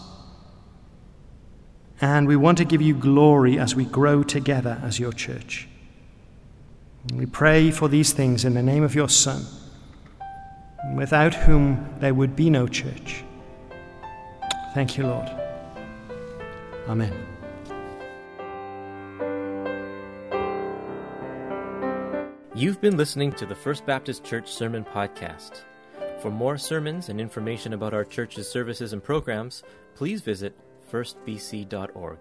And 2.01 2.27
we 2.27 2.36
want 2.36 2.58
to 2.58 2.65
give 2.65 2.81
you 2.81 2.93
glory 2.93 3.58
as 3.58 3.75
we 3.75 3.86
grow 3.86 4.21
together 4.23 4.79
as 4.84 4.99
your 4.99 5.13
church. 5.13 5.67
We 7.13 7.25
pray 7.25 7.71
for 7.71 7.88
these 7.88 8.12
things 8.13 8.43
in 8.43 8.53
the 8.53 8.63
name 8.63 8.84
of 8.84 8.95
your 8.95 9.10
Son, 9.10 9.45
without 10.95 11.34
whom 11.34 11.88
there 11.99 12.13
would 12.13 12.36
be 12.36 12.49
no 12.49 12.67
church. 12.67 13.23
Thank 14.73 14.97
you, 14.97 15.05
Lord. 15.08 15.29
Amen. 16.89 17.13
You've 22.53 22.81
been 22.81 22.97
listening 22.97 23.31
to 23.34 23.45
the 23.45 23.55
First 23.55 23.86
Baptist 23.86 24.23
Church 24.23 24.51
Sermon 24.51 24.84
Podcast. 24.84 25.62
For 26.21 26.31
more 26.31 26.58
sermons 26.58 27.10
and 27.10 27.21
information 27.21 27.73
about 27.73 27.93
our 27.93 28.05
church's 28.05 28.49
services 28.49 28.93
and 28.93 29.03
programs, 29.03 29.63
please 29.93 30.21
visit 30.21 30.58
firstbc.org. 30.91 32.19